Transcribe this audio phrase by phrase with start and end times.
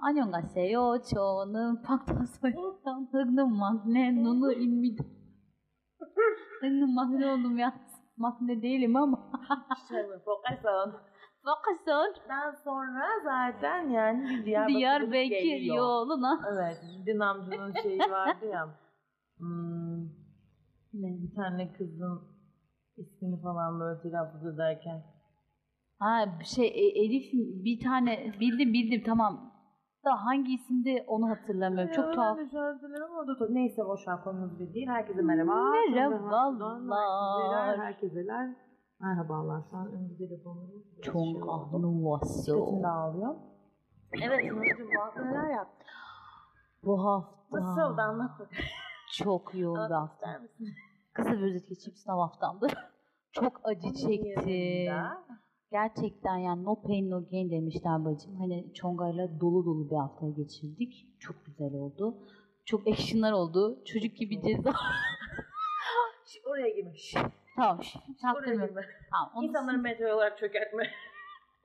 [0.00, 1.00] 안녕하세요.
[1.02, 5.04] 저는 박다소였던 흑는 막내 누누입니다.
[6.60, 7.72] 흑는 막내 olmayan
[8.16, 9.30] makne değilim ama.
[9.88, 10.94] Şöyle Pokason.
[11.46, 15.76] Bakasın Daha sonra zaten yani bir Diyarbakır Diyarbakır geliyor.
[15.76, 16.40] yoluna.
[16.52, 17.06] Evet.
[17.06, 18.68] Dinamcının şeyi vardı ya.
[19.38, 20.04] Hmm,
[20.92, 22.22] ne, bir tane kızın
[22.96, 25.02] ismini falan böyle telaffuz ederken.
[25.98, 27.32] Ha şey e, Elif
[27.64, 29.49] bir tane bildim bildim tamam.
[30.05, 31.93] da hangi isimde onu hatırlamıyorum.
[31.93, 32.37] Çok Ya, tuhaf.
[32.37, 34.87] Ben de ama da- Neyse boş ver konumuz bir değil.
[34.87, 35.71] Herkese merhaba.
[35.91, 37.79] Merhabalar.
[37.79, 38.55] Herkeseler.
[38.99, 39.63] Merhabalar.
[39.71, 40.83] Şu an önümüzde telefonlarım.
[41.01, 42.51] Çok anlıvası.
[42.55, 43.35] Dikkatim dağılıyor.
[44.23, 45.87] Evet Nurcuğum bu hafta neler yaptın?
[46.83, 48.49] Bu hafta Nasıl oldu anlat bakalım.
[49.13, 50.41] çok yoğun bir hafta.
[51.13, 52.67] Kısa bir özet geçeyim sınav haftamdı.
[53.31, 54.93] çok acı çektim.
[55.71, 58.35] Gerçekten yani no pain no gain demişler bacım.
[58.39, 61.07] Hani Çonga'yla dolu dolu bir haftayı geçirdik.
[61.19, 62.17] Çok güzel oldu.
[62.65, 63.79] Çok actionlar oldu.
[63.85, 64.73] Çocuk gibi ceza.
[66.25, 66.95] Şş, Oraya girme.
[66.95, 67.15] Şş,
[67.55, 67.83] tamam.
[67.83, 67.95] şş,
[68.35, 68.81] Oraya girme.
[69.11, 69.31] Tamam.
[69.35, 70.83] Onun, İnsanları dışında, meteor olarak çökertme.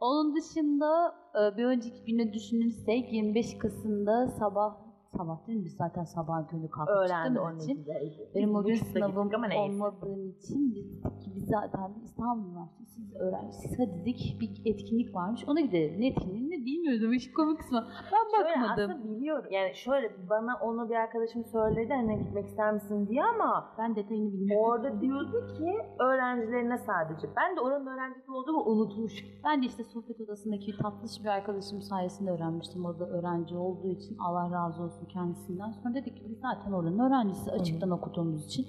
[0.01, 4.77] onun dışında e, bir önceki güne düşünürsek 25 Kasım'da sabah
[5.17, 5.65] sabah değil mi?
[5.65, 7.85] Biz zaten sabah körü kalkıp Öğlendi çıktığımız için.
[7.85, 8.35] 12'deydi.
[8.35, 11.03] Benim o gün sınavım olmadığım için biz
[11.37, 13.79] biz zaten İstanbul Üniversitesi'yiz öğrencisiz.
[13.79, 16.01] Hadi dedik bir etkinlik varmış ona gidelim.
[16.01, 17.87] Ne etkinliğini bilmiyordum işin komik kısmı.
[18.13, 18.91] Ben Şöyle bakmadım.
[18.91, 19.45] aslında biliyorum.
[19.51, 24.33] Yani şöyle bana onu bir arkadaşım söyledi hani gitmek ister misin diye ama Ben detayını
[24.33, 24.65] bilmiyorum.
[24.67, 27.29] orada diyordu ki öğrencilerine sadece.
[27.37, 29.29] Ben de oranın öğrencisi olduğumu unutmuşum.
[29.45, 32.85] Ben de işte sohbet odasındaki tatlış bir arkadaşım sayesinde öğrenmiştim.
[32.85, 35.71] Orada öğrenci olduğu için Allah razı olsun kendisinden.
[35.71, 38.67] Sonra dedik ki biz zaten oranın öğrencisi açıktan okuduğumuz için.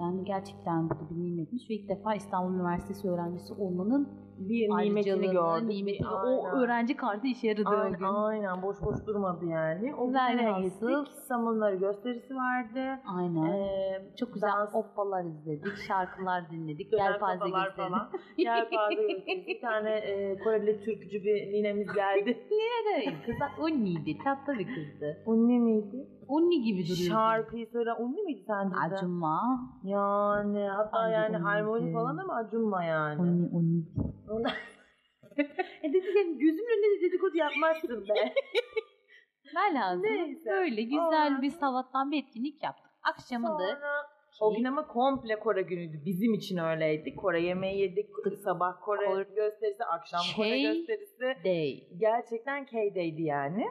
[0.00, 4.08] Yani gerçekten bu da bir nimetmiş ve ilk defa İstanbul Üniversitesi öğrencisi olmanın
[4.38, 5.68] Bir nimetini gördüm.
[5.68, 8.04] nimetini, o öğrenci kartı işe yaradı o Aynen, gün.
[8.04, 9.94] aynen boş boş durmadı yani.
[9.94, 11.14] O Velhasıl- gittik?
[11.28, 13.00] Samunları gösterisi vardı.
[13.16, 13.52] Aynen.
[13.52, 18.20] Ee, Çok güzel dans- oppalar izledik, şarkılar dinledik, yelpaze gösterdik.
[18.38, 19.46] Yelpaze gösterisi.
[19.46, 22.38] Bir tane e, Koreli türkücü bir ninemiz geldi.
[22.50, 23.14] Nereye?
[23.26, 25.22] Kızlar Unni'ydi, tatlı bir kızdı.
[25.26, 26.06] Unni miydi?
[26.28, 27.12] Unni gibi duruyordu.
[27.12, 28.94] Şarkıyı söyleyen Unni miydi sence de?
[28.94, 29.40] Acuma.
[29.84, 33.20] Yani hatta Bence yani harmoni falan ama acunma yani.
[33.20, 33.84] Unni, Unni.
[35.82, 38.32] E dedikodu, gözümün önünde de dedikodu yapmazsın be.
[39.56, 40.50] Velhasıl Neyse.
[40.50, 41.42] böyle güzel Aa.
[41.42, 42.90] bir sabahtan bir etkinlik yaptık.
[43.02, 43.58] Akşamında
[44.30, 46.02] Sonra o gün ama komple Kore günüydü.
[46.04, 47.14] Bizim için öyleydi.
[47.14, 48.06] Kore yemeği yedik.
[48.44, 51.44] Sabah Kore Kore- gösterisi, akşam Kore Şey- gösterisi.
[51.44, 51.88] day.
[52.00, 53.64] Gerçekten K'deydi yani.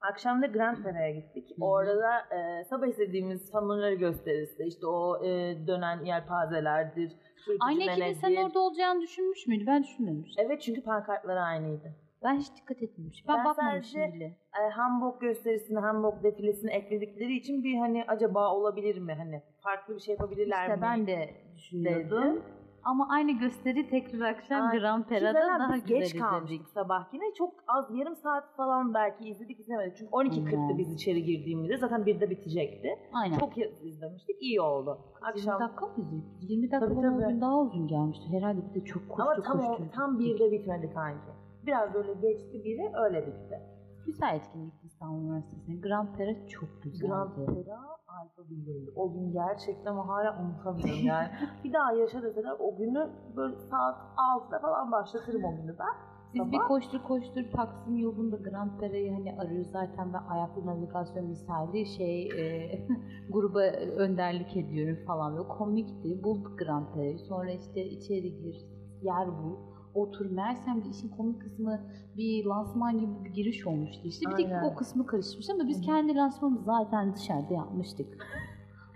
[0.00, 1.50] Akşam da Grand Pere'ye gittik.
[1.50, 1.68] Hı hı.
[1.68, 4.64] Orada da e, sabah izlediğimiz hamurları gösterisi.
[4.64, 5.28] İşte o e,
[5.66, 7.12] dönen yelpazelerdir.
[7.60, 9.64] Aynı ekibin sen orada olacağını düşünmüş müydü?
[9.66, 10.44] Ben düşünmemiştim.
[10.46, 11.94] Evet çünkü pankartları aynıydı.
[12.24, 13.28] Ben hiç dikkat etmemişim.
[13.28, 14.24] Ben, Ben bakmamışım sadece- bile.
[14.66, 19.14] E, Hamburg gösterisini, Hamburg defilesini ekledikleri için bir hani acaba olabilir mi?
[19.14, 20.82] Hani farklı bir şey yapabilirler İşte mi?
[20.82, 22.22] ben de düşünüyordum.
[22.24, 22.42] dedim.
[22.84, 26.20] Ama aynı gösteri tekrar akşam Ay, Grand Pera'da daha güzel geç izledik.
[26.28, 27.34] kalmıştık sabah yine.
[27.34, 29.96] Çok az yarım saat falan belki izledik izlemedik.
[29.96, 30.78] Çünkü 12.40'da Hmm.
[30.78, 32.88] biz içeri girdiğimizde zaten 1'de bitecekti.
[33.12, 33.38] Aynen.
[33.38, 34.42] Çok izlemiştik.
[34.42, 34.98] iyi oldu.
[35.14, 36.50] 20 Akşam dakika mı izledik?
[36.50, 37.32] 20 dakika Tabii, o tabii.
[37.32, 38.24] gün daha uzun gelmişti.
[38.30, 39.84] Herhalde bir de çok koştu ama tam, o, koştu.
[39.94, 41.30] tam 1'de bitmedi kanki.
[41.66, 43.60] Biraz böyle geçti biri öyle bitti.
[44.06, 45.82] Güzel etkinlik İstanbul Üniversitesi'nin.
[45.82, 47.08] Grand Pera çok güzeldi.
[47.10, 47.78] Grand Pera
[48.20, 48.90] Alfa Bildirdi.
[48.96, 51.28] O gün gerçekten hala unutamıyorum yani.
[51.64, 55.94] bir daha yaşa deseler o günü böyle saat 6'da falan başlatırım o günü ben.
[56.34, 56.52] Biz Sabah.
[56.52, 62.28] bir koştur koştur Taksim yolunda Grand Pera'yı hani arıyoruz zaten ben ayaklı navigasyon misali şey
[62.28, 62.86] e,
[63.30, 63.60] gruba
[63.96, 66.22] önderlik ediyorum falan ve komikti.
[66.22, 67.18] Bulduk Grand Pera'yı.
[67.18, 68.56] Sonra işte içeri gir,
[69.02, 69.56] yer bul,
[69.94, 70.30] otur.
[70.30, 71.80] Meğersem de işin komik kısmı
[72.16, 74.30] bir lansman gibi bir giriş olmuştu işte.
[74.30, 78.26] Bir tek o kısmı karışmış ama biz kendi lansmanımızı zaten dışarıda yapmıştık.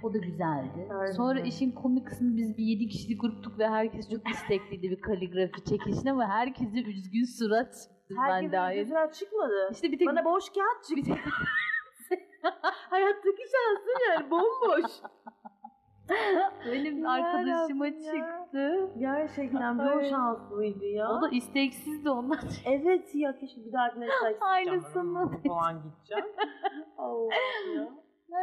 [0.02, 0.88] O da güzeldi.
[0.90, 1.12] Aynen.
[1.12, 5.64] Sonra işin komik kısmı biz bir 7 kişilik gruptuk ve herkes çok istekliydi bir kaligrafi
[5.64, 7.74] çekişine ama herkese üzgün surat
[8.10, 8.82] ben Herkesin dahil.
[8.82, 9.70] güzel çıkmadı.
[9.72, 11.20] İşte bir tek Bana boş kağıt çıktı.
[12.90, 14.90] Hayattaki şansım yani bomboş.
[16.72, 17.92] benim arkadaşıma ya.
[17.92, 18.90] çıktı.
[18.98, 21.08] Gerçekten bir o şanslıydı ya.
[21.10, 22.38] O da isteksizdi ondan.
[22.66, 25.30] Evet ya keşke bir dahakine sayısı Aynısını.
[25.48, 26.24] falan gideceğim.
[26.98, 27.88] Allah'ım ya.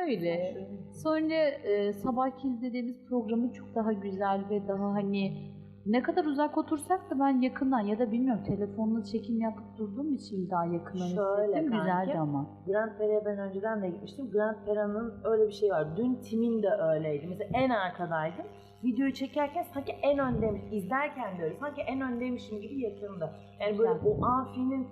[0.06, 0.68] Öyle.
[1.04, 5.52] Sonra e, sabahki izlediğimiz programı çok daha güzel ve daha hani
[5.86, 10.50] ne kadar uzak otursak da ben yakından ya da bilmiyorum telefonla çekim yapıp durduğum için
[10.50, 11.72] daha yakından Şöyle hissettim.
[11.72, 11.80] kanki.
[12.02, 12.50] Güzeldi ama.
[12.68, 14.32] Grand Pera'ya ben önceden de gitmiştim.
[14.32, 15.98] Grand Pera'nın öyle bir şeyi var.
[15.98, 17.28] Dün Tim'in de öyleydi.
[17.28, 18.46] Mesela en arkadaydım.
[18.84, 20.62] Videoyu çekerken sanki en öndeymiş.
[20.72, 21.56] izlerken de öyle.
[21.60, 23.30] Sanki en öndeymişim gibi yakındı.
[23.60, 24.12] Yani böyle Güzel.
[24.12, 24.88] o amfinin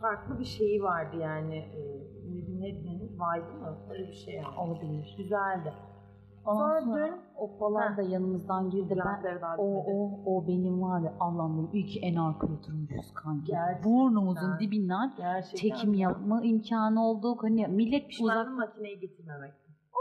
[0.00, 1.56] farklı bir şeyi vardı yani.
[1.56, 1.80] E,
[2.30, 3.10] ne, ne denir?
[3.10, 3.78] Vibe'ı mı?
[3.90, 4.46] Öyle bir şey yani.
[4.58, 5.14] Olabilir.
[5.18, 5.72] Güzeldi.
[6.48, 7.96] Ondan Sonra dün- o falan Heh.
[7.96, 8.96] da yanımızdan girdi.
[9.24, 11.70] Ben, daha o, o, o benim var ya Allah'ım dedim.
[11.72, 13.46] İyi ki en arkaya oturmuşuz kanki.
[13.52, 13.92] Gerçekten.
[13.92, 15.58] Burnumuzun dibinden Gerçekten.
[15.68, 16.00] çekim ya.
[16.10, 17.36] yapma imkanı oldu.
[17.40, 19.52] Hani millet Pişmanım uzak makineyi getirmemek.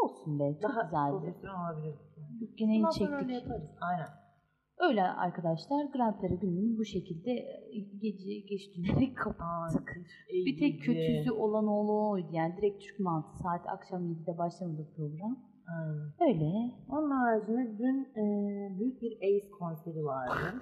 [0.03, 0.53] olsun be.
[0.61, 1.13] Çok Daha güzeldi.
[1.13, 1.43] olabilirdik.
[1.43, 1.95] Yani.
[2.57, 3.49] Gene Bundan sonra öyle çektik.
[3.49, 3.69] yaparız.
[3.81, 4.07] Aynen.
[4.79, 9.97] Öyle arkadaşlar Grand Prix gününü bu şekilde e, gece geç günleri kapattık.
[10.45, 12.27] Bir tek kötüsü olan oğlu oydu.
[12.31, 15.37] Yani direkt Türk mantığı saat akşam 7'de başlamadı program.
[15.67, 16.11] Aynen.
[16.19, 16.71] Öyle.
[16.89, 18.23] Onun haricinde dün e,
[18.79, 20.33] büyük bir Ace konseri vardı.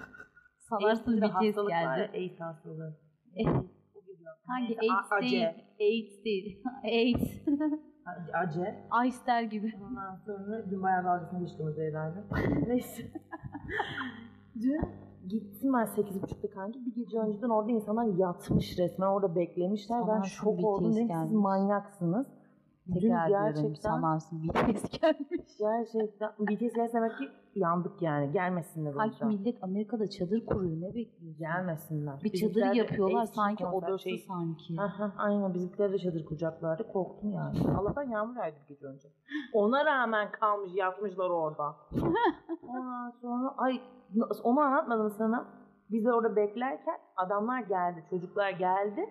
[0.70, 2.10] Hastalık var ya, geldi.
[2.18, 2.98] Ace hastalığı.
[3.36, 3.46] Eh,
[4.48, 5.48] Hangi AIDS A- değil.
[5.48, 5.66] Ace.
[5.80, 6.64] AIDS değil.
[6.84, 7.48] AIDS.
[8.92, 9.26] Ace.
[9.28, 9.74] Der gibi.
[9.90, 12.24] Ondan sonra dün bayağı dalgasını geçtiğimiz herhalde.
[12.68, 13.04] Neyse.
[14.62, 14.82] dün
[15.30, 16.86] gittim ben 8.30'da kanki.
[16.86, 19.08] Bir gece önceden orada insanlar yatmış resmen.
[19.08, 20.00] Orada beklemişler.
[20.02, 20.96] ben Sanarsın şok oldum.
[20.96, 22.28] Dedim siz manyaksınız.
[22.88, 25.58] Dün Tekrar diyorum gerçekten sanarsın BTS gelmiş.
[25.60, 28.32] gerçekten BTS gelse demek ki yandık yani.
[28.32, 29.28] Gelmesinler o yüzden.
[29.28, 31.38] millet Amerika'da çadır kuruyor ne bekliyorsun?
[31.40, 32.20] Gelmesinler.
[32.24, 34.76] Bir Bizimkiler çadır de yapıyorlar sanki odası şey- sanki.
[34.82, 36.88] Aha, aynen bizimkiler de çadır kuracaklardı.
[36.94, 37.58] Korktum yani.
[37.78, 39.08] Allah'tan yağmur yağdı bir gece önce.
[39.54, 41.76] Ona rağmen kalmış yatmışlar orada.
[42.68, 43.82] Ondan sonra ay
[44.44, 45.46] onu anlatmadım sana.
[45.92, 48.04] Biz de orada beklerken adamlar geldi.
[48.10, 49.10] Çocuklar geldi.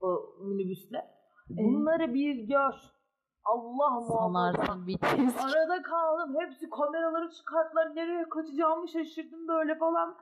[0.00, 1.04] O minibüsle.
[1.50, 2.99] Bunları bir gör.
[3.44, 4.18] Allah muhafaza.
[4.18, 4.86] Sanarsın.
[5.38, 6.36] Arada kaldım.
[6.40, 7.96] Hepsi kameraları çıkarttılar.
[7.96, 10.16] Nereye kaçacağımı şaşırdım böyle falan.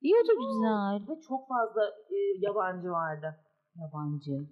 [0.00, 1.08] İyi o da güzel.
[1.16, 3.36] Ve çok fazla e, yabancı vardı.
[3.76, 4.46] Yabancı.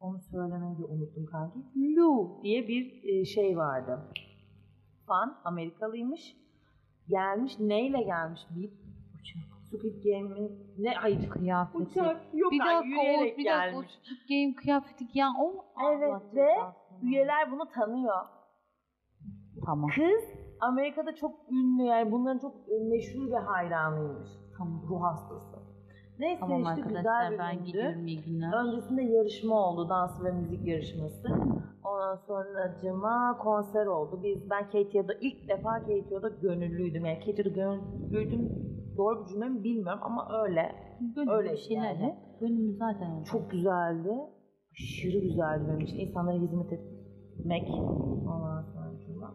[0.00, 1.58] Onu söylemeyi de unuttum kanki.
[1.96, 3.98] Lou diye bir e, şey vardı.
[5.06, 6.36] Fan Amerikalıymış.
[7.08, 8.40] Gelmiş neyle gelmiş?
[8.50, 8.70] Bir
[9.20, 9.56] uçak.
[9.70, 11.78] Squid Game'in ne hayır Kıyafeti.
[11.84, 13.82] uçak yok Bir ay, dakika o, yürüyerek bir dakika o.
[13.82, 16.74] Squid Game kıyafeti ya o Evet, Allah ve cezasını.
[17.02, 18.16] Üyeler bunu tanıyor.
[19.66, 19.90] Tamam.
[19.90, 20.24] Kız
[20.60, 24.28] Amerika'da çok ünlü yani bunların çok e, meşhur bir hayranıymış.
[24.58, 24.82] Tamam.
[24.88, 25.56] Ruh hastası.
[26.18, 28.64] Neyse Tamam işte arkadaşlar güzel ben gidiyorum iyi günler.
[28.64, 31.28] Öncesinde yarışma oldu, dans ve müzik yarışması.
[31.84, 34.20] Ondan sonra cuma konser oldu.
[34.22, 37.04] Biz ben Katie'de ilk defa Katie'de gönüllüydüm.
[37.04, 38.48] Yani Katie'de gönüllüydüm
[38.96, 40.74] doğru bir cümle mi bilmiyorum ama öyle.
[41.14, 42.16] Gönül öyle şeyler yani.
[42.40, 43.22] Gönül zaten.
[43.22, 44.14] Çok güzeldi.
[44.82, 45.98] Aşırı güzeldi benim için.
[45.98, 47.68] İnsanlara hizmet etmek.
[47.70, 49.30] Ondan sonra.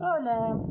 [0.00, 0.64] Öyle.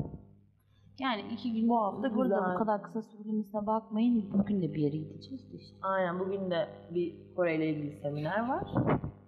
[0.99, 4.29] Yani iki gün Bu hafta burada bu kadar kısa süremesine bakmayın.
[4.33, 5.77] Bugün de bir yere gideceğiz de işte.
[5.81, 8.63] Aynen bugün de bir Kore ile ilgili seminer var.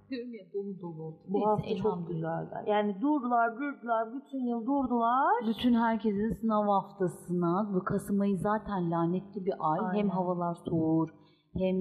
[0.10, 1.18] Diyorum ya dolu dolu.
[1.28, 2.50] Bu Neyse, hafta çok güzeldi.
[2.68, 5.48] Yani durdular, durdular, bütün yıl durdular.
[5.48, 9.80] Bütün herkesin sınav haftasına, bu Kasım ayı zaten lanetli bir ay.
[9.82, 10.00] Aynen.
[10.00, 11.10] Hem havalar soğur,
[11.58, 11.76] hem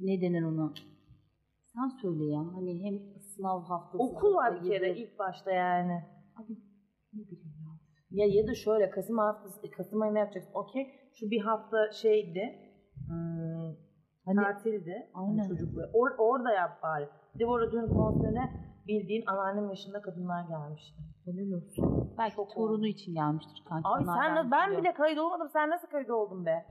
[0.00, 0.72] ne denir ona?
[1.74, 2.40] Sen söyle ya.
[2.54, 4.04] Hani hem sınav haftası.
[4.04, 6.04] Okul var bir kere ilk başta yani.
[6.36, 6.52] Abi,
[7.12, 7.70] ne bileyim ya.
[8.10, 10.52] Ya ya da şöyle Kasım haftası, Kasım ayında yapacaksın.
[10.54, 10.86] Okey.
[11.14, 12.58] Şu bir hafta şeydi.
[13.06, 13.74] Hmm,
[14.24, 15.10] Hani tatildi.
[15.12, 15.48] Hani Aynen.
[15.48, 15.84] Çocuklar.
[15.84, 17.08] Or- orada yap bari.
[17.34, 18.52] Bir de bu arada dün konserine
[18.88, 20.98] bildiğin anneannem yaşında kadınlar gelmişti.
[21.24, 22.14] helal olsun.
[22.18, 22.86] Belki Çok torunu oldu.
[22.86, 23.88] için gelmiştir kanka.
[23.88, 24.82] Ay sen ben biliyor.
[24.82, 25.48] bile kayıt olmadım.
[25.52, 26.66] Sen nasıl kayıt oldun be?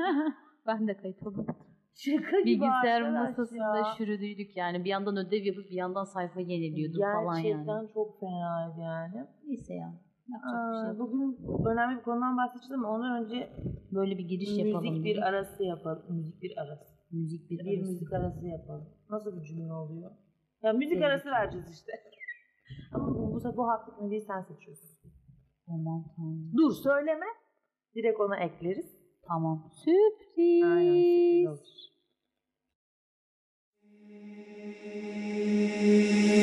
[0.66, 1.46] ben de kayıt oldum.
[1.94, 3.84] Şaka gibi Bilgisayar arkadaş masasında ya.
[3.98, 4.84] şürüdüydük yani.
[4.84, 7.88] Bir yandan ödev yapıp bir yandan sayfa yeniliyordum falan Gerçekten yani.
[7.94, 9.26] çok fenaydı yani.
[9.46, 9.94] Neyse ya.
[10.28, 10.98] Yapacak bir şey Aa, yok.
[10.98, 13.50] bugün önemli bir konudan bahsedeceğim ama ondan önce
[13.92, 14.84] Böyle bir giriş yapalım.
[14.88, 15.22] müzik bir dedik.
[15.22, 16.02] arası yapalım.
[16.08, 16.94] Müzik bir arası.
[17.12, 17.92] müzik bir, Bir arası.
[17.92, 18.88] müzik arası yapalım.
[19.10, 20.10] Nasıl bir cümle oluyor?
[20.62, 21.04] Ya müzik Evet.
[21.06, 21.92] arası vereceğiz işte.
[22.94, 24.90] Ama bu, bu, bu hafta müziği sen seçiyorsun.
[25.68, 26.52] Aman tanrım.
[26.56, 27.26] Dur söyleme.
[27.94, 28.99] Direkt ona ekleriz.
[29.30, 29.62] Tamam.
[29.84, 30.64] Sürpriz.
[30.64, 31.90] Aynen sürpriz.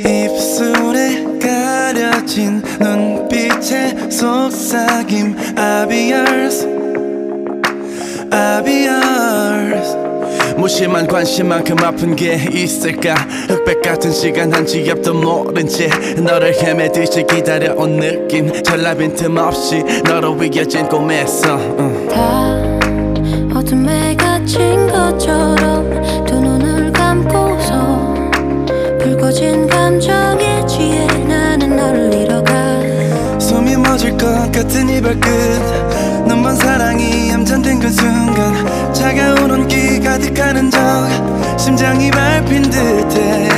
[0.05, 6.65] 입술에 가려진 눈빛의 속삭임 I'll be yours
[8.31, 9.97] I'll be yours
[10.55, 13.15] 무심한 관심만큼 아픈 게 있을까
[13.49, 15.89] 흑백 같은 시간 한치 앞도 모른 채
[16.21, 22.56] 너를 헤매듯이 기다려온 느낌 전라 빈 틈 없이 너로 위겨진 꿈에서 응.
[24.57, 28.15] 갇힌 것처럼 두 눈을 감고서
[28.99, 32.51] 붉어진 감정에 취해 나는 너를 잃어가.
[33.39, 35.21] 숨이 멎을 것 같은 이 발끝
[36.27, 40.79] 눈먼 사랑이 얌전된 그 순간 차가운 온기 가득하는 적
[41.59, 43.49] 심장이 밟힌 듯해.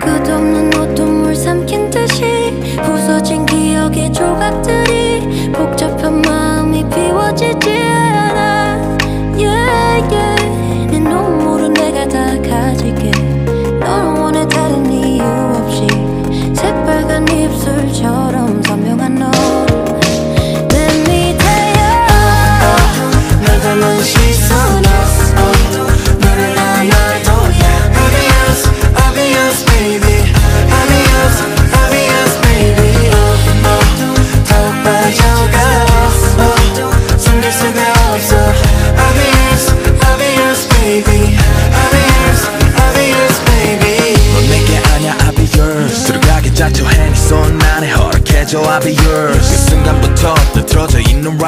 [0.00, 7.89] 끝없는 어둠을 삼킨 듯이 부서진 기억의 조각들이 복잡한 마음이 비워지지
[12.60, 13.19] 가질게.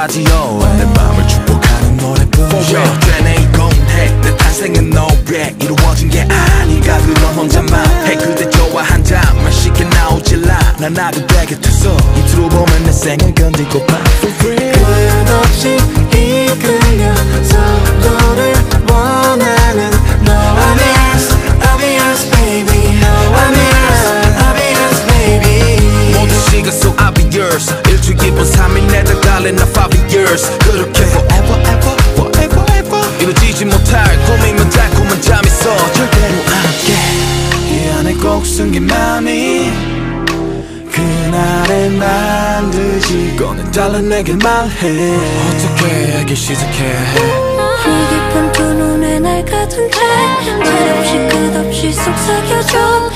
[0.03, 3.01] 라디오 내 맘을 축복하는 노래뿐 For real.
[3.03, 9.73] 되네 이건 해내 탄생은 너에 이루어진 게 아닌가 그런 혼자만 해 그대 좋아 한 잔만씩
[9.91, 15.25] 나오질 않아 나 그대 곁에서 이틀로 보면 내 생을 건들고파 For real.
[15.25, 15.77] 끝없이
[16.11, 18.55] 이끌려 서로를
[18.91, 19.89] 원하는
[20.25, 21.33] 너와 I'm yours
[21.63, 22.99] I'll be yours baby.
[22.99, 24.03] I'm yours
[24.43, 26.19] I'll be yours baby.
[26.19, 29.92] 모든 시간 속 I'll be yours 일주일 기본 3일 내다 갈래 나 5
[30.33, 33.21] years 그렇게 forever ever forever ever.
[33.21, 36.93] 이루어지지 못할 꿈이면 달콤한 잠 있어 절대로 안 깨.
[37.69, 39.71] 이 안에 꼭 숨긴 맘이
[40.91, 45.17] 그날의 반드시 꺼낸 달라 내게 말해.
[45.49, 46.97] 어떻게 알기 시작해?
[47.85, 49.99] 이 깊은 두 눈에 날 가둔데
[50.59, 53.11] 말없이 끝없이 속삭여줘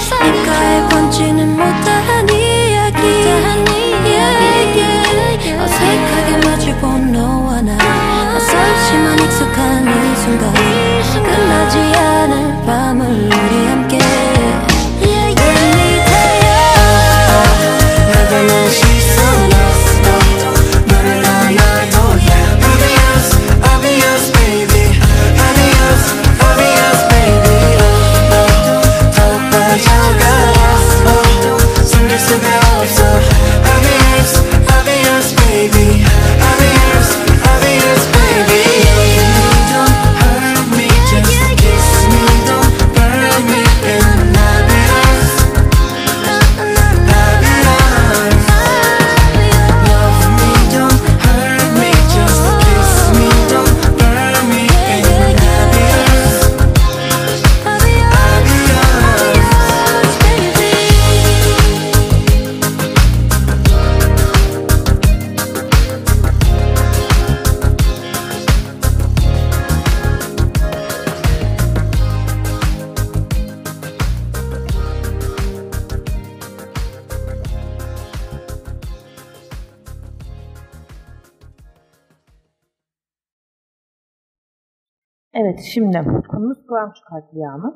[85.47, 85.99] Evet şimdi
[86.29, 87.71] konumuz Kur'an katliamı.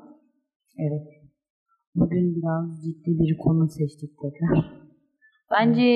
[0.79, 1.07] Evet.
[1.95, 4.59] Bugün biraz ciddi bir konu seçtik tekrar.
[5.53, 5.87] Bence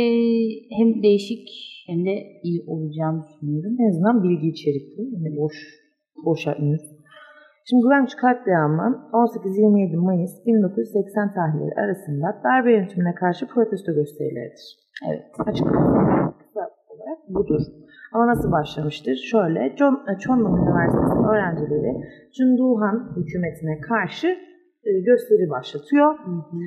[0.78, 1.48] hem değişik
[1.86, 3.76] hem de iyi olacağını düşünüyorum.
[3.80, 5.02] En azından bilgi içerikli.
[5.14, 5.54] Yani boş,
[6.24, 6.82] boş henüz.
[7.68, 14.64] Şimdi Güvenç katliamı 18-27 Mayıs 1980 tarihleri arasında darbe yönetimine karşı protesto gösterileridir.
[15.08, 15.24] Evet.
[15.38, 17.60] Açıklaması kısa olarak budur.
[18.14, 19.16] Ama nasıl başlamıştır?
[19.30, 21.92] Şöyle, John, Chonlam Üniversitesi öğrencileri
[22.36, 24.28] Cunduhan hükümetine karşı
[24.84, 26.18] e, gösteri başlatıyor.
[26.18, 26.58] Hı hı.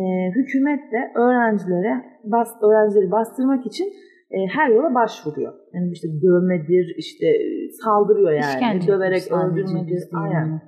[0.00, 0.02] E,
[0.36, 1.94] hükümet de öğrencilere
[2.24, 3.86] bas, öğrencileri bastırmak için
[4.30, 5.52] e, her yola başvuruyor.
[5.74, 8.54] Yani işte dövmedir, işte e, saldırıyor yani.
[8.54, 10.02] İşkence Döverek öldürmedir.
[10.12, 10.62] Aynen.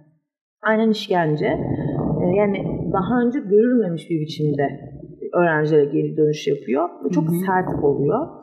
[0.63, 1.47] Aynen işkence.
[2.23, 2.59] E, yani
[2.93, 4.67] daha önce görülmemiş bir biçimde
[5.35, 6.89] öğrencilere geri dönüş yapıyor.
[7.05, 7.35] Ve çok Hı hı.
[7.47, 8.38] sert oluyor.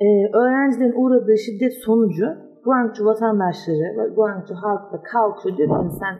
[0.00, 2.26] E, öğrencilerin uğradığı şiddet sonucu
[2.64, 6.14] Guangzhou vatandaşları ve Guangzhou halkı da kalkıyor diyor ki "Hani sen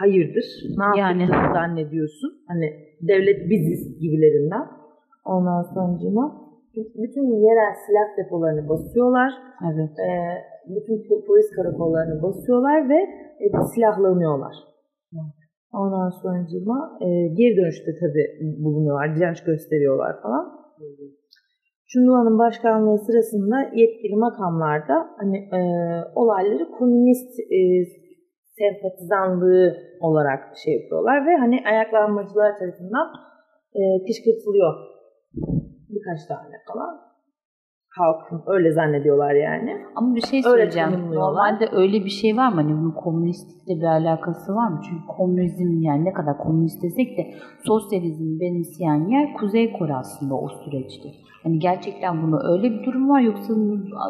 [0.00, 0.44] hayırdır
[0.78, 1.26] ne Yani.
[1.54, 2.66] zannediyorsun hani
[3.08, 4.66] devlet biziz gibilerinden
[5.24, 5.98] ondan sonra
[6.76, 9.32] bütün yerel silah depolarını basıyorlar
[9.74, 9.90] Evet.
[10.08, 10.08] e,
[10.76, 12.98] bütün po- polis karakollarını basıyorlar ve
[13.40, 14.54] e, silahlanıyorlar.
[15.72, 16.38] Ondan sonra
[17.00, 18.26] e, geri dönüşte tabii
[18.64, 20.44] bulunuyorlar, direnç gösteriyorlar falan.
[21.92, 25.60] Çunlua'nın başkanlığı sırasında yetkili makamlarda hani e,
[26.14, 27.58] olayları komünist e,
[28.58, 33.06] sempatizanlığı olarak şey yapıyorlar ve hani ayaklanmacılar tarafından
[33.74, 34.72] e, kışkırtılıyor
[35.88, 37.11] birkaç tane falan.
[37.98, 39.76] Halkın öyle zannediyorlar yani.
[39.96, 40.90] Ama bir şey Öyle söyleyeceğim.
[40.90, 41.28] tanımlıyorlar.
[41.28, 42.54] Normalde öyle bir şey var mı?
[42.54, 44.80] Hani bunun komünistlikle bir alakası var mı?
[44.88, 47.34] Çünkü komünizm yani ne kadar komünist desek de
[47.66, 51.08] sosyalizmi benimseyen yer Kuzey Kore aslında o süreçte.
[51.42, 53.54] Hani gerçekten bunu öyle bir durum var yoksa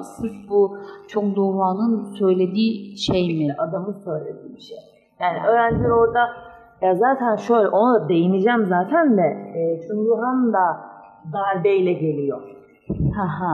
[0.03, 0.77] sırf bu
[1.09, 3.55] Çok Doğu'nun söylediği şey mi?
[3.59, 4.79] adamın söylediği bir şey.
[5.21, 6.29] Yani öğrenciler orada
[6.83, 9.23] ya zaten şöyle ona da değineceğim zaten de
[9.55, 10.81] e, Çunluhan da
[11.33, 12.43] darbeyle geliyor.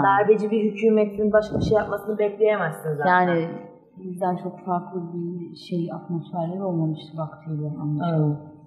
[0.02, 3.26] Darbeci bir hükümetin başka bir şey yapmasını bekleyemezsin zaten.
[3.26, 3.48] Yani
[3.96, 8.30] bizden çok farklı bir şey atmosferleri olmamıştı vaktiyle anlaşılan.
[8.30, 8.58] Evet.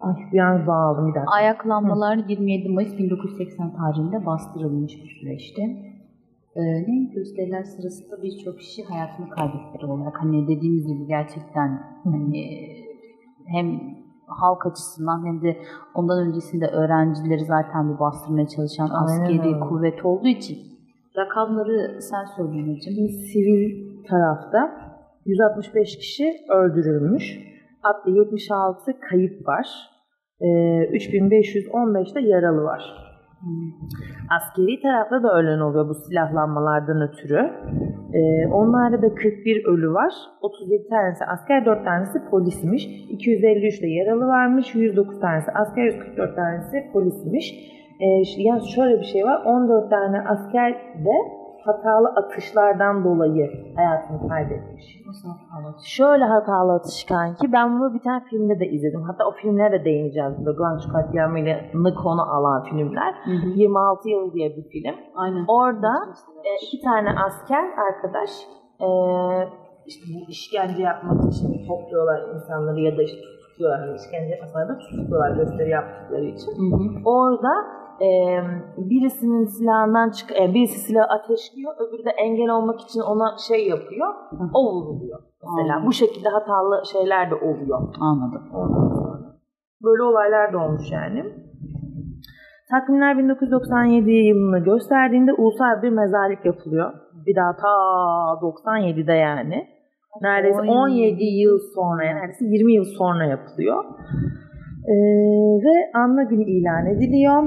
[0.00, 1.32] Ay bir an bağladım bir dakika.
[1.32, 5.62] Ayaklanmalar 27 Mayıs 1980 tarihinde bastırılmış bir süreçte.
[6.56, 10.22] Ee, ne gösteriler sırasında birçok kişi hayatını kaybettiler olarak.
[10.22, 12.68] Hani dediğimiz gibi gerçekten hani
[13.46, 13.80] hem
[14.28, 15.56] halk açısından hem de
[15.94, 20.58] ondan öncesinde öğrencileri zaten bir bastırmaya çalışan Aynen askeri kuvvet olduğu için
[21.16, 22.76] rakamları sen söyle hocam.
[22.84, 24.88] Şimdi sivil tarafta
[25.26, 27.38] 165 kişi öldürülmüş.
[27.82, 29.66] Hatta 76 kayıp var.
[30.40, 33.07] Ee, 3515 de yaralı var.
[34.30, 37.52] Askeri tarafta da ölen oluyor bu silahlanmalardan ötürü.
[38.14, 40.12] Ee, onlarda da 41 ölü var.
[40.40, 42.86] 37 tanesi asker, 4 tanesi polismiş.
[43.08, 44.74] 253 de yaralı varmış.
[44.74, 47.54] 109 tanesi asker, 144 tanesi polismiş.
[48.00, 49.42] Ee, yani şöyle bir şey var.
[49.44, 55.02] 14 tane asker de hatalı atışlardan dolayı hayatını kaybetmiş.
[55.06, 55.28] Nasıl?
[55.84, 57.52] Şöyle hatalı atış kanki.
[57.52, 59.02] Ben bunu bir tane filmde de izledim.
[59.02, 60.32] Hatta o filmlere de değineceğiz.
[60.38, 60.52] burada.
[60.52, 61.54] Guancho katliamıyla
[61.94, 63.14] konu alan filmler.
[63.54, 64.94] 26 yıl diye bir film.
[65.16, 65.44] Aynen.
[65.48, 65.92] Orada
[66.44, 68.30] e, iki tane asker arkadaş
[68.80, 68.88] e,
[69.86, 73.80] işte işkence yapmak için topluyorlar insanları ya da işte tutuyorlar.
[73.80, 76.52] Hani işkence yapmasalar da tutuyorlar gösteri yaptıkları için.
[76.52, 77.08] Hı hı.
[77.08, 77.52] Orada
[78.00, 78.10] e,
[78.76, 84.14] birisinin silahından çık, e, birisi silahı ateşliyor, öbürü de engel olmak için ona şey yapıyor,
[84.54, 85.18] o vuruluyor.
[85.42, 85.86] Mesela Anladım.
[85.86, 87.78] bu şekilde hatalı şeyler de oluyor.
[88.00, 88.42] Anladım.
[89.84, 91.24] Böyle olaylar da olmuş yani.
[92.70, 96.92] Takvimler 1997 yılını gösterdiğinde ulusal bir mezarlık yapılıyor.
[97.26, 97.72] Bir daha ta
[98.42, 99.66] 97'de yani.
[100.22, 103.84] Neredeyse 17 17 yıl sonra, yani neredeyse 20 yıl sonra yapılıyor.
[104.88, 104.94] Ee,
[105.64, 107.42] ve anma günü ilan ediliyor.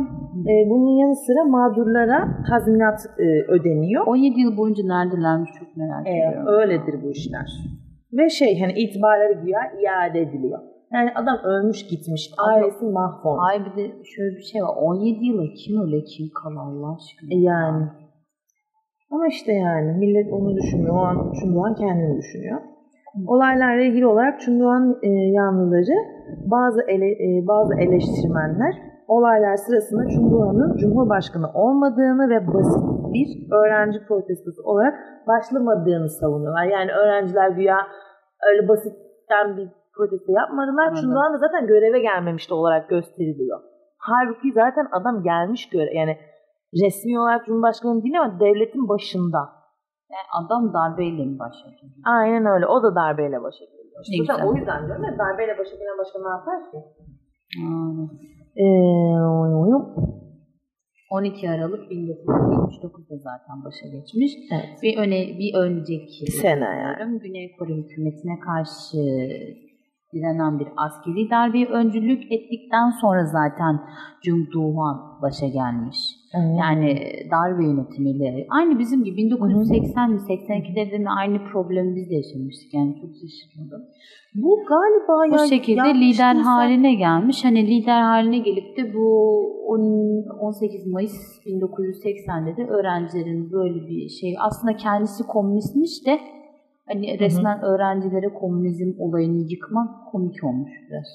[0.49, 4.03] Ee, bunun yanı sıra mağdurlara tazminat e, ödeniyor.
[4.07, 6.47] 17 yıl boyunca neredelermiş çok merak Ee, ediyorum.
[6.47, 7.49] öyledir bu işler.
[8.13, 10.59] Ve şey hani itibarları güya iade ediliyor.
[10.93, 13.43] Yani adam ölmüş gitmiş, ailesi mahvolmuş.
[13.49, 14.75] Ay bir de şöyle bir şey var.
[14.81, 17.29] 17 yıla kim öyle kim kal Allah aşkına.
[17.31, 17.85] E Yani.
[19.11, 20.95] Ama işte yani millet onu düşünmüyor.
[20.95, 22.61] O an Çunduan kendini düşünüyor.
[23.27, 25.95] Olaylarla ilgili olarak Çunduan e, yanlıları
[26.51, 28.73] bazı ele, e, bazı eleştirmenler
[29.15, 33.27] olaylar sırasında Çunduan'ın Cumhurbaşkanı olmadığını ve basit bir
[33.59, 34.93] öğrenci protestosu olarak
[35.27, 36.65] başlamadığını savunuyorlar.
[36.65, 37.77] Yani öğrenciler güya
[38.49, 40.95] öyle basitten bir protesto yapmadılar.
[41.01, 43.59] Çunduan da zaten göreve gelmemişti olarak gösteriliyor.
[43.97, 46.17] Halbuki zaten adam gelmiş göre yani
[46.83, 49.41] resmi olarak Cumhurbaşkanı değil ama devletin başında.
[50.13, 51.75] Yani adam darbeyle mi başladı?
[52.05, 52.67] Aynen öyle.
[52.67, 53.81] O da darbeyle başa geliyor.
[54.09, 54.47] Ne Zaten güzel.
[54.47, 56.77] o yüzden diyorum ya darbeyle başa gelen başka ne yapar ki?
[57.67, 58.09] Aynen.
[58.55, 58.63] Ee,
[61.11, 64.31] 12 Aralık 1979'da zaten başa geçmiş.
[64.51, 64.79] evet.
[64.83, 66.65] Bir öne bir önceki Sene
[66.99, 67.19] yani.
[67.19, 68.97] Güney Kore hükümetine karşı
[70.13, 73.81] direnen bir askeri darbeye öncülük ettikten sonra zaten
[74.25, 75.97] Jung Do-hwan başa gelmiş.
[76.33, 82.15] Yani darbe yönetimiyle aynı bizim gibi 1980 mi 82'de de mi aynı problemi biz de
[82.15, 83.81] yaşamıştık yani çok şaşırmadım.
[84.35, 87.45] bu galiba Bu ya şekilde yapmıştıysa- lider haline gelmiş.
[87.45, 89.07] Hani lider haline gelip de bu
[89.67, 91.13] on- 18 Mayıs
[91.45, 96.19] 1980'de de öğrencilerin böyle bir şey aslında kendisi komünistmiş de
[96.87, 101.07] hani resmen öğrencilere komünizm olayını yıkmak komik olmuş biraz.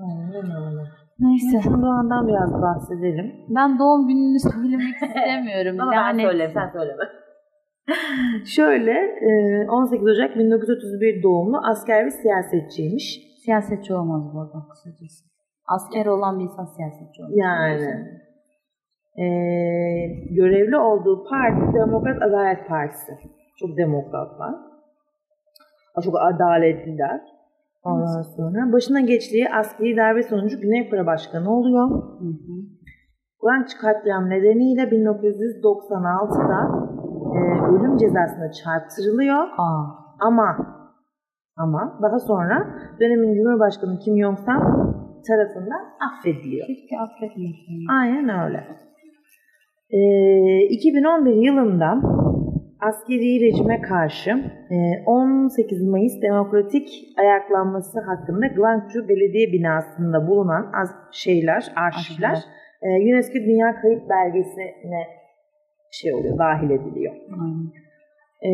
[0.00, 1.05] Aynen öyle.
[1.18, 1.60] Neyse.
[1.62, 3.34] Çunduan'dan biraz bahsedelim.
[3.48, 5.80] Ben doğum gününü söylemek istemiyorum.
[5.80, 7.04] Ama yani, ben söyleyeyim, sen söyleme.
[8.44, 8.92] Şöyle,
[9.30, 13.20] e, 18 Ocak 1931 doğumlu asker bir siyasetçiymiş.
[13.44, 15.24] Siyasetçi olmaz bu arada kısacası.
[15.66, 17.36] Asker olan bir insan siyasetçi olmaz.
[17.36, 18.16] Yani.
[19.18, 19.26] E,
[20.30, 23.12] görevli olduğu parti Demokrat Adalet Partisi.
[23.60, 24.54] Çok demokratlar.
[26.04, 27.20] Çok adaletliler.
[27.82, 31.88] Ondan sonra başına geçtiği askeri darbe sonucu Güney Kore Başkanı oluyor.
[31.90, 32.54] Hı hı.
[33.40, 36.60] Guangzhou katliam nedeniyle 1996'da
[37.36, 37.40] e,
[37.72, 39.36] ölüm cezasına çarptırılıyor.
[39.58, 39.84] Aa,
[40.20, 40.56] Ama
[41.56, 42.66] ama daha sonra
[43.00, 44.60] dönemin Cumhurbaşkanı Kim Jong-sam
[45.28, 46.66] tarafından affediliyor.
[46.66, 47.86] keşke affetmesin.
[48.00, 48.64] Aynen öyle.
[49.90, 51.94] Ee, 2011 yılında
[52.80, 54.30] askeri rejime karşı
[54.70, 62.38] e, 18 Mayıs demokratik ayaklanması hakkında Guangzhou Belediye binasında bulunan az şeyler, arşivler Arşivler.
[62.82, 65.02] e, UNESCO Dünya Kayıp Belgesi'ne
[65.92, 67.14] şey oluyor, dahil ediliyor.
[67.30, 67.72] Aynen.
[68.44, 68.48] Ee,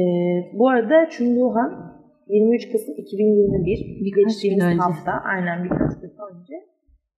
[0.59, 1.93] bu arada Chunduhan
[2.29, 6.55] 23 Kasım 2021 Birkaç geçtiğimiz hafta aynen birkaç gün önce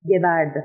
[0.07, 0.65] geberdi.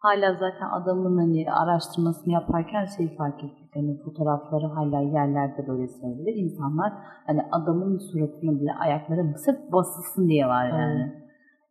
[0.00, 3.70] Hala zaten adamın hani araştırmasını yaparken şey fark ettik.
[3.74, 6.30] Hani fotoğrafları hala yerlerde böyle serili.
[6.30, 6.92] İnsanlar
[7.26, 11.12] hani adamın suratını bile ayakları sırf basılsın diye var yani.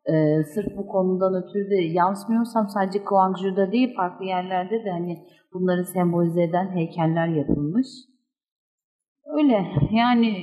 [0.05, 5.85] Ee, sırf bu konudan ötürü de yansmıyorsam sadece Guangzhou'da değil farklı yerlerde de hani bunları
[5.85, 7.87] sembolize eden heykeller yapılmış.
[9.25, 10.33] Öyle yani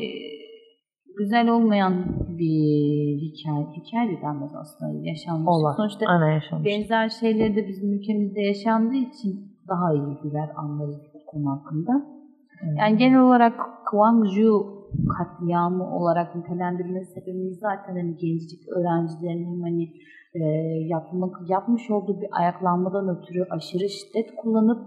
[1.19, 5.49] güzel olmayan bir hikaye, hikaye de denmez aslında yaşanmış.
[5.49, 5.75] Olay.
[5.77, 6.65] Sonuçta Aynen yaşamış.
[6.67, 12.07] benzer şeyleri de bizim ülkemizde yaşandığı için daha iyi birer anlarız bu konu hakkında.
[12.79, 13.55] Yani genel olarak
[13.91, 14.77] Gwangju
[15.19, 19.93] katliamı olarak nitelendirmesi sebebimiz zaten hani gencecik öğrencilerin hani
[20.35, 20.41] e,
[20.87, 24.79] yapmak, yapmış olduğu bir ayaklanmadan ötürü aşırı şiddet kullanıp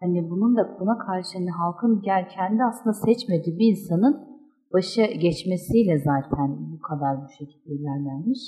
[0.00, 4.33] hani bunun da buna karşı hani halkın gel kendi aslında seçmediği bir insanın
[4.74, 8.40] başa geçmesiyle zaten bu kadar bu şekilde ilerlenmiş.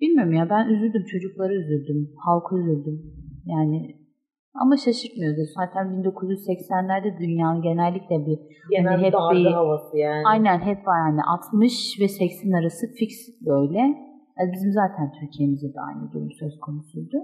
[0.00, 2.96] Bilmiyorum ya ben üzüldüm çocukları üzüldüm, halkı üzüldüm.
[3.46, 3.96] Yani
[4.62, 5.40] ama şaşırtmıyordu.
[5.58, 8.38] Zaten 1980'lerde dünyanın genellikle bir
[8.70, 10.22] Genel Hani hep bir- havası yani.
[10.26, 13.12] Aynen hep yani 60 ve 80 arası fix
[13.46, 13.78] böyle.
[14.38, 17.16] Yani bizim zaten Türkiye'mizde de aynı durum söz konusuydu.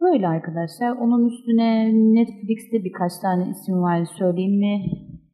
[0.00, 0.90] Böyle arkadaşlar.
[1.02, 1.70] Onun üstüne
[2.14, 4.04] Netflix'te birkaç tane isim var.
[4.18, 4.74] Söyleyeyim mi?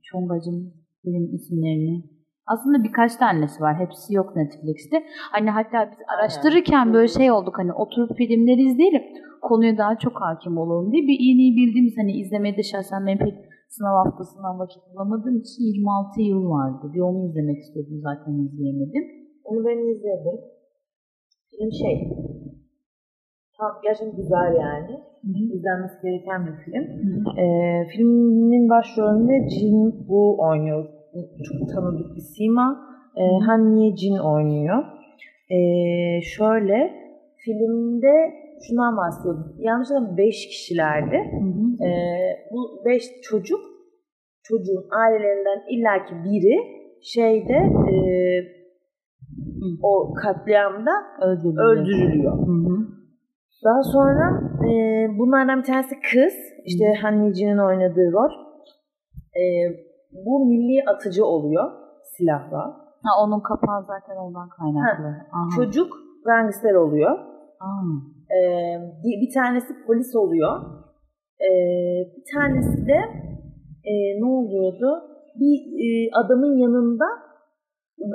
[0.02, 0.72] Çombacım
[1.04, 2.14] film isimlerini.
[2.46, 3.74] Aslında birkaç tanesi var.
[3.78, 4.96] Hepsi yok Netflix'te.
[5.32, 9.02] Hani hatta biz araştırırken böyle şey olduk hani oturup filmleri izleyelim.
[9.42, 13.18] Konuya daha çok hakim olalım diye bir iyi iyi bildiğimiz hani izlemeye de şahsen ben
[13.18, 13.34] pek
[13.68, 16.84] sınav haftasından vakit bulamadığım için 26 yıl vardı.
[16.94, 19.04] Bir onu izlemek istedim zaten izleyemedim.
[19.44, 20.36] Onu ben izledim.
[21.50, 21.94] Film şey.
[23.58, 25.00] Tam gerçekten güzel yani.
[25.54, 26.84] İzlenmesi gereken bir film.
[27.38, 30.84] Ee, filmin başrolünde Jin Woo oynuyor.
[31.44, 32.86] Çok tanıdık bir sima.
[33.16, 34.84] Ee, Han Ye Jin oynuyor.
[35.50, 36.92] Ee, şöyle
[37.44, 38.14] filmde
[38.68, 39.56] şundan bahsediyordum.
[39.58, 41.16] Yanlışlıkla 5 kişilerdi.
[41.16, 41.84] Hı hı.
[41.86, 41.90] Ee,
[42.52, 43.60] bu 5 çocuk
[44.42, 46.56] çocuğun ailelerinden illaki biri
[47.02, 47.54] şeyde
[47.92, 47.94] e,
[49.82, 50.90] o katliamda
[51.22, 51.66] Öldürülüyor.
[51.76, 52.32] öldürülüyor.
[52.38, 52.73] Hı hı.
[53.64, 54.72] Daha sonra e,
[55.18, 56.34] bunlardan bir tanesi kız.
[56.64, 58.30] İşte Hanneci'nin oynadığı rol.
[59.36, 59.42] E,
[60.26, 61.70] bu milli atıcı oluyor
[62.16, 62.62] silahla.
[63.04, 65.06] Ha, onun kapağı zaten ondan kaynaklı.
[65.06, 65.48] Aha.
[65.56, 65.92] Çocuk
[66.24, 67.18] gangster oluyor.
[68.36, 68.38] E,
[69.04, 70.60] bir, bir tanesi polis oluyor.
[71.40, 71.50] E,
[72.16, 72.98] bir tanesi de
[73.84, 75.02] e, ne oluyordu?
[75.40, 77.04] Bir e, adamın yanında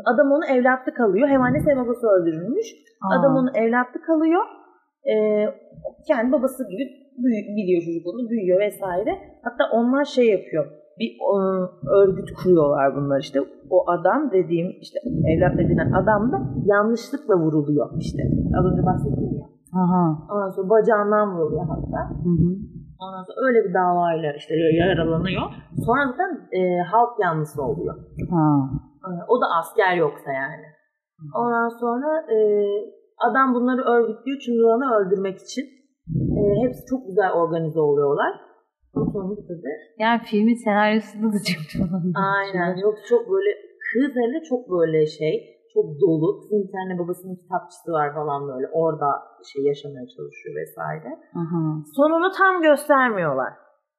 [0.06, 1.28] adam onu evlatlık alıyor.
[1.28, 2.68] Hem annesi hem babası öldürülmüş.
[3.02, 3.20] Aa.
[3.20, 4.44] Adam onu evlatlık alıyor.
[5.12, 5.46] Ee,
[6.08, 6.84] kendi babası gibi
[7.24, 9.12] büyü, biliyor çocuk onu, büyüyor vesaire.
[9.44, 10.66] Hatta onlar şey yapıyor.
[11.00, 11.38] Bir e,
[12.02, 13.40] örgüt kuruyorlar bunlar işte.
[13.70, 15.00] O adam dediğim işte
[15.32, 18.24] evlat edilen adam da yanlışlıkla vuruluyor işte.
[18.60, 19.46] Az önce bahsettim ya.
[19.82, 20.04] Aha.
[20.32, 22.02] Ondan sonra bacağından vuruluyor hatta.
[22.26, 22.50] Hı hı.
[23.04, 25.44] Ondan sonra öyle bir davayla işte yaralanıyor.
[25.86, 27.96] Sonra zaten e, halk yanlısı oluyor.
[28.32, 28.46] Ha.
[29.06, 30.66] Ee, O da asker yoksa yani.
[31.36, 32.38] Ondan sonra e,
[33.28, 35.66] adam bunları örgütlüyor Çındıran'ı öldürmek için.
[36.40, 38.32] E, hepsi çok güzel organize oluyorlar.
[38.94, 39.76] Sonunda tabii.
[40.00, 41.64] Yani filmin senaryosunda da çok
[42.16, 42.78] Aynen.
[42.78, 43.52] Yok çok böyle
[43.88, 46.40] kız hele çok böyle şey çok dolu.
[46.42, 48.68] Kızın bir tane babasının kitapçısı var falan böyle.
[48.74, 49.10] Orada
[49.54, 51.10] şey yaşamaya çalışıyor vesaire.
[51.42, 51.62] Aha.
[51.96, 53.54] Sonunu tam göstermiyorlar.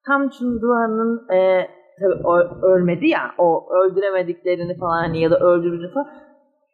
[0.06, 1.66] Tam Çındıran'ın e,
[2.00, 2.18] tabii
[2.62, 6.08] ölmedi ya o öldüremediklerini falan ya da öldürücü falan.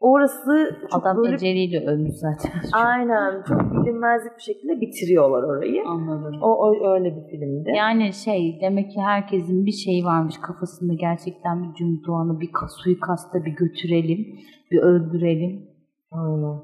[0.00, 2.52] Orası çok Adam böyle eceliyle ölmüş zaten.
[2.72, 3.42] Aynen.
[3.48, 5.82] Çok bilinmezlik bir şekilde bitiriyorlar orayı.
[5.86, 6.42] Anladım.
[6.42, 7.70] O, o öyle bir filmdi.
[7.76, 13.44] Yani şey demek ki herkesin bir şeyi varmış kafasında gerçekten bir Cumhurbaşkanı bir ka- suikasta
[13.44, 14.26] bir götürelim,
[14.70, 15.68] bir öldürelim.
[16.10, 16.60] Aynen.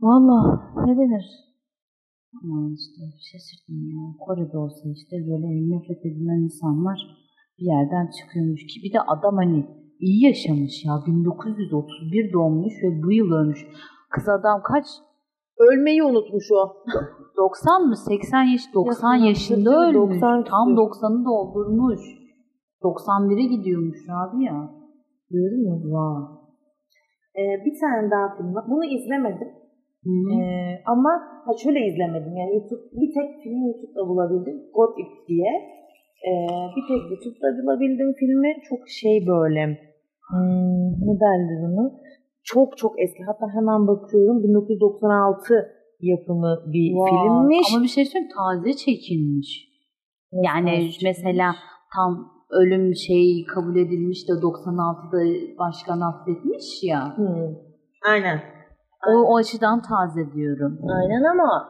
[0.00, 1.24] Valla ne denir?
[2.42, 4.02] Aman işte şaşırdım ya.
[4.20, 6.98] Kore'de olsa işte böyle nefret edilen insanlar
[7.58, 8.80] bir yerden çıkıyormuş ki.
[8.84, 9.66] Bir de adam hani
[10.00, 10.92] iyi yaşamış ya.
[11.06, 13.66] 1931 doğmuş ve bu yıl ölmüş.
[14.10, 14.86] Kız adam kaç?
[15.58, 16.76] Ölmeyi unutmuş o.
[17.36, 17.96] 90 mı?
[17.96, 20.22] 80 yaş 90 Yakın, yaşında ölmüş.
[20.22, 20.82] 90 Tam küsur.
[20.82, 22.00] 90'ı doldurmuş.
[22.82, 24.70] 91'e gidiyormuş abi ya.
[25.30, 25.92] Görüyor musun?
[25.92, 26.22] Vay.
[27.38, 28.64] Ee, bir tane daha film var.
[28.68, 29.48] Bunu izlemedim.
[30.04, 30.42] Hı -hı.
[30.42, 31.10] Ee, ama
[31.44, 32.36] ha şöyle izlemedim.
[32.36, 34.56] Yani YouTube, bir tek film YouTube'da bulabildim.
[34.74, 35.75] God It diye.
[36.26, 36.32] Ee,
[36.76, 38.54] bir tek YouTube'da bulabildim filmi.
[38.68, 39.62] Çok şey böyle.
[40.30, 41.92] Hmm, ne derler onu?
[42.44, 43.22] Çok çok eski.
[43.24, 44.42] Hatta hemen bakıyorum.
[44.42, 47.10] 1996 yapımı bir Vay.
[47.10, 47.66] filmmiş.
[47.74, 49.68] Ama bir şey söyleyeyim taze çekilmiş.
[50.32, 51.02] Nasıl Yani çekilmiş?
[51.02, 51.54] mesela
[51.96, 55.20] tam ölüm şeyi kabul edilmiş de 96'da
[55.58, 57.16] başkan affetmiş ya.
[57.16, 57.54] Hmm.
[58.10, 58.40] Aynen.
[59.08, 60.78] O, o açıdan taze diyorum.
[61.00, 61.68] Aynen ama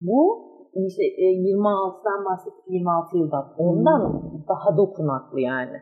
[0.00, 0.49] bu
[0.86, 3.44] işte e, 26'dan bahsettik 26 yıldan.
[3.58, 5.76] Ondan daha dokunaklı yani.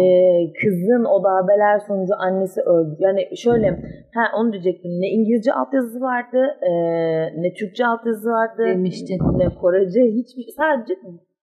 [0.00, 2.96] Ee, kızın o darbeler sonucu annesi öldü.
[2.98, 3.68] Yani şöyle,
[4.14, 4.90] ha onu diyecektim.
[4.90, 6.70] Ne İngilizce altyazısı vardı, e,
[7.42, 9.18] ne Türkçe altyazısı vardı, Demiştin.
[9.38, 10.94] ne Korece hiçbir sadece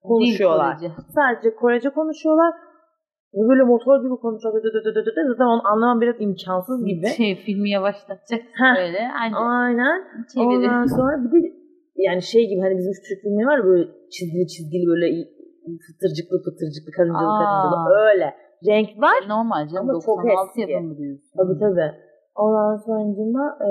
[0.04, 0.78] konuşuyorlar.
[0.78, 0.94] Korece.
[1.16, 2.54] Sadece Korece konuşuyorlar.
[3.34, 4.54] Ve böyle motor gibi konuşuyor.
[5.28, 7.08] Zaten onu anlamam biraz imkansız gibi.
[7.08, 8.42] Şey filmi yavaşlatacak
[8.78, 9.00] böyle.
[9.22, 10.02] Aynen.
[10.34, 10.68] çevirir.
[10.68, 11.57] Ondan sonra bir de
[11.98, 13.84] yani şey gibi hani bizim şu Türk filmleri var böyle
[14.16, 15.08] çizgili çizgili böyle
[15.88, 17.40] fıtırcıklı fıtırcıklı karıncalı Aa.
[17.40, 18.28] karıncalı öyle.
[18.68, 19.20] Renk var.
[19.28, 19.90] Normal canım.
[19.90, 20.72] Ama çok 96 eski.
[20.72, 21.30] yapımı diyorsun.
[21.38, 21.92] Tabii tabii.
[22.36, 23.70] Ondan sonra e,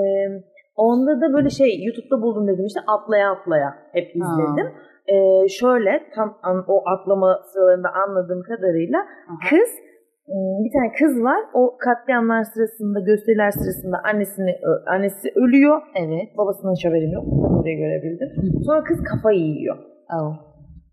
[0.75, 4.67] onda da böyle şey YouTube'da buldum dedim işte atlaya atlaya hep izledim.
[5.07, 9.49] E, şöyle tam an- o atlama sıralarında anladığım kadarıyla Aha.
[9.49, 9.69] kız
[10.63, 11.39] bir tane kız var.
[11.53, 15.81] O katliamlar sırasında gösteriler sırasında annesini annesi ölüyor.
[15.95, 16.37] Evet.
[16.37, 17.25] Babasının hiç haberim yok.
[17.65, 18.29] Ben görebildim.
[18.65, 19.77] Sonra kız kafayı yiyor.
[20.13, 20.47] Oh.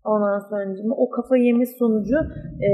[0.05, 2.17] Ondan sonra o kafayı yemesi sonucu
[2.67, 2.69] e,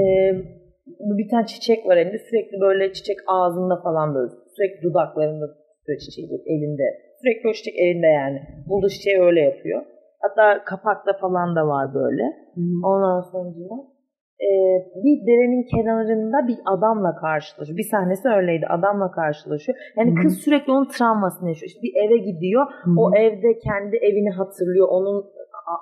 [1.17, 2.17] bir tane çiçek var elinde.
[2.17, 4.32] Sürekli böyle çiçek ağzında falan böyle.
[4.56, 6.84] Sürekli dudaklarında tutuyor çiçeği elinde.
[7.21, 8.39] Sürekli o çiçek elinde yani.
[8.69, 9.82] Bulduğu çiçeği öyle yapıyor.
[10.21, 12.24] Hatta kapakta falan da var böyle.
[12.56, 12.88] Hı hı.
[12.88, 13.50] Ondan sonra
[14.47, 14.49] e,
[15.04, 17.77] bir derenin kenarında bir adamla karşılaşıyor.
[17.77, 18.65] Bir sahnesi öyleydi.
[18.67, 19.77] Adamla karşılaşıyor.
[19.97, 20.21] Yani Hı hı.
[20.21, 21.67] kız sürekli onun travmasını yaşıyor.
[21.67, 22.65] İşte bir eve gidiyor.
[22.84, 22.95] Hı hı.
[22.97, 24.88] O evde kendi evini hatırlıyor.
[24.89, 25.25] Onun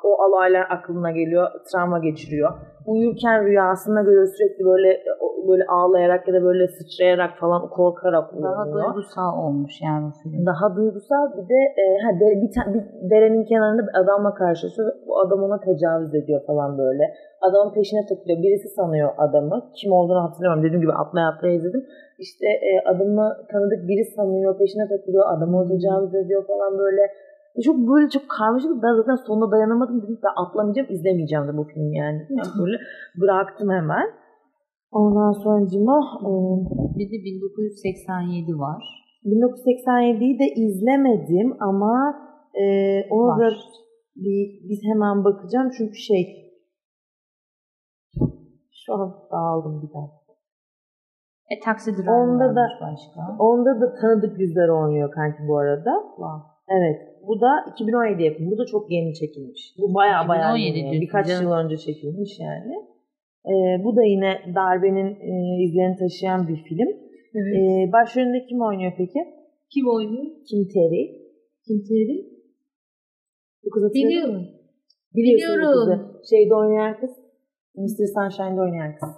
[0.03, 1.47] o olaylar aklına geliyor.
[1.71, 2.49] Travma geçiriyor.
[2.85, 5.03] Uyurken rüyasında görüyor sürekli böyle
[5.47, 8.85] böyle ağlayarak ya da böyle sıçrayarak falan korkarak Daha uyanıyor.
[8.85, 10.45] duygusal olmuş yani bu film.
[10.45, 14.91] Daha duygusal bir de e, ha, de, bir, ta- bir derenin kenarında bir adamla karşılaşıyor
[15.07, 17.03] bu adam ona tecavüz ediyor falan böyle.
[17.41, 18.39] Adamın peşine takılıyor.
[18.43, 19.69] Birisi sanıyor adamı.
[19.75, 20.63] Kim olduğunu hatırlamıyorum.
[20.63, 21.85] Dediğim gibi atlaya atlaya izledim.
[22.19, 24.57] İşte e, adamı tanıdık biri sanıyor.
[24.57, 25.23] Peşine takılıyor.
[25.37, 27.01] Adamı o tecavüz ediyor falan böyle.
[27.55, 28.71] E, Çok böyle çok karmaşık.
[28.83, 30.01] Ben zaten sonuna dayanamadım.
[30.03, 32.19] Dedim ben atlamayacağım, izlemeyeceğim de bu filmi yani.
[32.29, 32.77] Yani böyle
[33.21, 34.07] bıraktım hemen.
[34.91, 35.65] Ondan sonra
[36.29, 36.29] e,
[36.99, 38.83] Bir de 1987 var.
[39.25, 42.15] 1987'yi de izlemedim ama
[42.53, 42.63] e,
[43.09, 43.53] da Var.
[44.15, 46.49] bir, biz hemen bakacağım çünkü şey
[48.85, 50.19] şu an dağıldım bir daha.
[51.51, 51.59] E
[51.97, 53.35] Driver Onda da- başka.
[53.39, 55.91] Onda da tanıdık yüzler oynuyor kanki bu arada.
[56.17, 56.41] Var.
[56.69, 57.08] Evet.
[57.29, 58.51] Bu da 2017 yapımı.
[58.51, 59.61] Bu da çok yeni çekilmiş.
[59.77, 61.01] Bu baya baya 2017 yeni.
[61.01, 61.43] Birkaç canım.
[61.43, 62.73] yıl önce çekilmiş yani.
[63.51, 66.89] E, bu da yine darbenin e, izlerini taşıyan bir film.
[67.35, 67.53] Evet.
[67.57, 69.19] E, başrolünde kim oynuyor peki?
[69.73, 70.25] Kim oynuyor?
[70.47, 71.03] Kim Terry.
[71.65, 72.17] Kim Terry?
[73.63, 73.93] Bu kız?
[73.93, 74.47] Biliyorum.
[75.15, 76.11] Biliyorsun bu Biliyorum.
[76.11, 76.29] kızı.
[76.29, 77.11] Şeyde oynayan kız.
[77.75, 78.05] Mr.
[78.15, 79.09] Sunshine'da oynayan kız.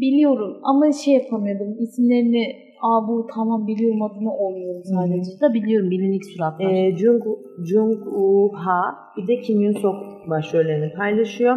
[0.00, 1.76] Biliyorum ama şey yapamıyordum.
[1.78, 5.40] İsimlerini Aa bu tamam biliyorum adını olmuyorum sadece.
[5.40, 6.70] Da biliyorum bilinik suratlar.
[6.70, 7.22] Ee, Jung,
[7.70, 8.80] Jung Woo Ha
[9.16, 9.96] bir de Kim Yoon Sok
[10.30, 11.56] başrollerini paylaşıyor.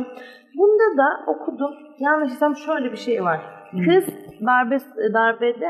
[0.57, 1.71] Bunda da okudum.
[1.99, 3.39] Yanlışlıkla şöyle bir şey var.
[3.71, 4.05] Kız
[4.45, 4.77] darbe,
[5.13, 5.69] darbede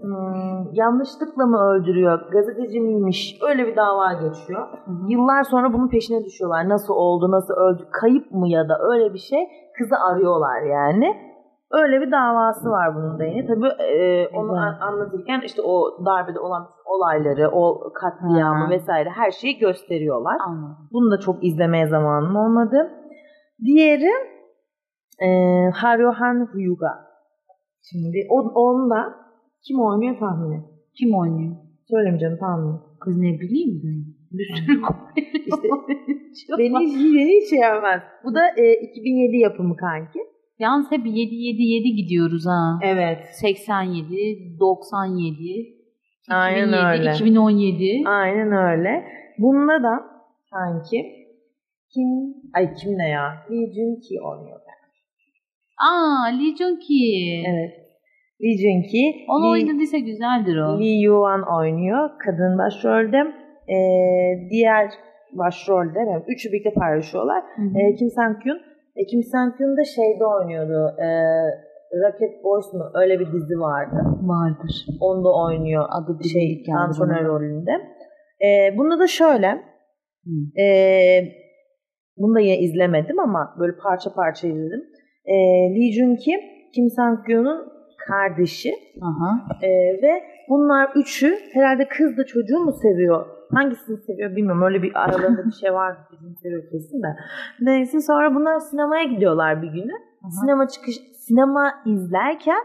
[0.00, 2.32] hmm, yanlışlıkla mı öldürüyor?
[2.32, 3.38] Gazeteci miymiş?
[3.48, 4.68] Öyle bir dava geçiyor.
[4.84, 5.12] Hı hı.
[5.12, 6.68] Yıllar sonra bunun peşine düşüyorlar.
[6.68, 9.48] Nasıl oldu, nasıl öldü, kayıp mı ya da öyle bir şey.
[9.78, 11.27] Kızı arıyorlar yani.
[11.70, 13.46] Öyle bir davası var bunun da yine.
[13.46, 18.70] Tabii e, onu an- anlatırken işte o darbede olan olayları, o katliamı Ha.
[18.70, 20.36] vesaire her şeyi gösteriyorlar.
[20.46, 20.76] Anladım.
[20.92, 22.90] Bunu da çok izlemeye zamanım olmadı.
[23.64, 24.10] Diğeri
[25.22, 25.28] e,
[25.74, 27.08] Haryohan Hyuga.
[27.90, 29.14] Şimdi o, onda
[29.66, 30.64] kim oynuyor tahmin et.
[30.98, 31.56] Kim oynuyor?
[31.90, 32.80] Söylemeyeceğim tahmin et.
[33.00, 34.18] Kız ne bileyim ben.
[34.38, 34.80] Bir sürü
[36.32, 38.00] İşte beni, beni hiç şey yapmaz.
[38.24, 40.18] Bu da e, 2007 yapımı kanki.
[40.58, 42.78] Yalnız hep 7 7 7 gidiyoruz ha.
[42.82, 43.18] Evet.
[43.32, 45.34] 87, 97,
[46.30, 47.10] Aynen 2007, öyle.
[47.10, 48.08] 2017.
[48.08, 49.04] Aynen öyle.
[49.38, 50.00] Bunda da
[50.50, 51.04] sanki
[51.94, 52.08] kim
[52.54, 53.46] ay kim ne ya?
[53.50, 54.60] Lee Jun Ki oynuyor.
[55.90, 57.42] Aa, Lee Jun Ki.
[57.48, 57.72] Evet.
[58.42, 59.24] Lee Jun Ki.
[59.28, 60.80] Onu Lee, oynadıysa güzeldir o.
[60.80, 62.10] Lee Yuan oynuyor.
[62.24, 63.16] Kadın başrolde.
[63.68, 64.90] Ee, diğer
[65.32, 65.98] başrolde.
[65.98, 67.42] Yani üçü birlikte paylaşıyorlar.
[67.56, 67.78] Hı hı.
[67.78, 68.60] Ee, Kim Sang Kyun.
[68.98, 70.96] E, Kim Sang Kyun da şeyde oynuyordu.
[70.98, 71.08] E,
[72.02, 72.84] Rocket Boys mu?
[72.94, 73.96] Öyle bir dizi vardı.
[74.22, 74.86] Vardır.
[75.00, 75.84] Onda oynuyor.
[75.90, 77.70] Adı Şey, bilindik geldi antrenör rolünde.
[78.46, 79.50] E, bunda da şöyle.
[80.24, 80.60] Hı.
[80.62, 81.20] Ee,
[82.16, 84.84] bunu da yine izlemedim ama böyle parça parça izledim.
[85.24, 85.34] Ee,
[85.74, 86.32] Lee Jun Ki,
[86.74, 87.72] Kim Sang Kyun'un
[88.08, 89.48] kardeşi Aha.
[89.62, 89.68] Ee,
[90.02, 93.26] ve bunlar üçü herhalde kız da çocuğu mu seviyor?
[93.54, 94.62] Hangisini seviyor bilmiyorum.
[94.62, 95.96] Öyle bir aralarında bir şey var.
[96.12, 96.34] Bizim
[96.70, 97.16] kesin de.
[97.60, 99.92] Neyse sonra bunlar sinemaya gidiyorlar bir günü.
[99.92, 100.30] Aha.
[100.30, 102.62] Sinema çıkış sinema izlerken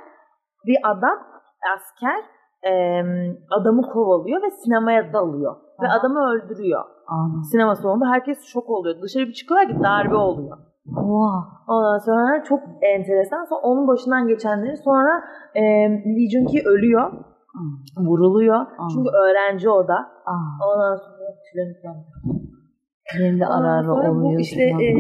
[0.67, 1.17] bir adam
[1.76, 2.24] asker
[2.63, 5.56] em, adamı kovalıyor ve sinemaya dalıyor.
[5.82, 6.00] Ve Aha.
[6.00, 7.43] adamı öldürüyor Anladım.
[7.52, 9.02] sinema salonunda herkes şok oluyor.
[9.02, 10.58] Dışarı bir çıkıyorlar ki darbe oluyor.
[10.98, 11.48] Oha.
[11.67, 13.43] Ondan sonra çok enteresan.
[13.43, 15.24] Sonra onun başından geçenleri sonra
[15.56, 17.12] e, Lee Jun Ki ölüyor.
[17.98, 18.56] Vuruluyor.
[18.56, 18.88] Aa.
[18.94, 19.96] Çünkü öğrenci o da.
[20.26, 20.68] Aa.
[20.68, 21.96] Ondan sonra tüylerim diken.
[23.20, 24.16] Benim de ara ara oluyor.
[24.16, 24.96] bu işte e,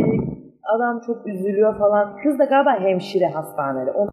[0.75, 2.17] adam çok üzülüyor falan.
[2.23, 3.91] Kız da galiba hemşire hastanede.
[3.91, 4.09] Onu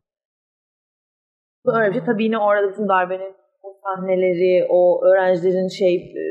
[1.66, 2.04] Öyle bir şey.
[2.04, 6.24] Tabii yine orada bütün darbenin o sahneleri, o öğrencilerin şey e,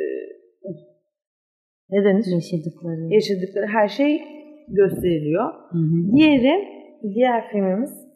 [1.89, 2.25] ne denir?
[2.33, 3.13] Yaşadıkları.
[3.13, 4.21] Yaşadıkları her şey
[4.67, 5.53] gösteriliyor.
[5.71, 6.11] Hı hı.
[6.15, 6.67] Diğeri,
[7.13, 8.08] diğer filmimiz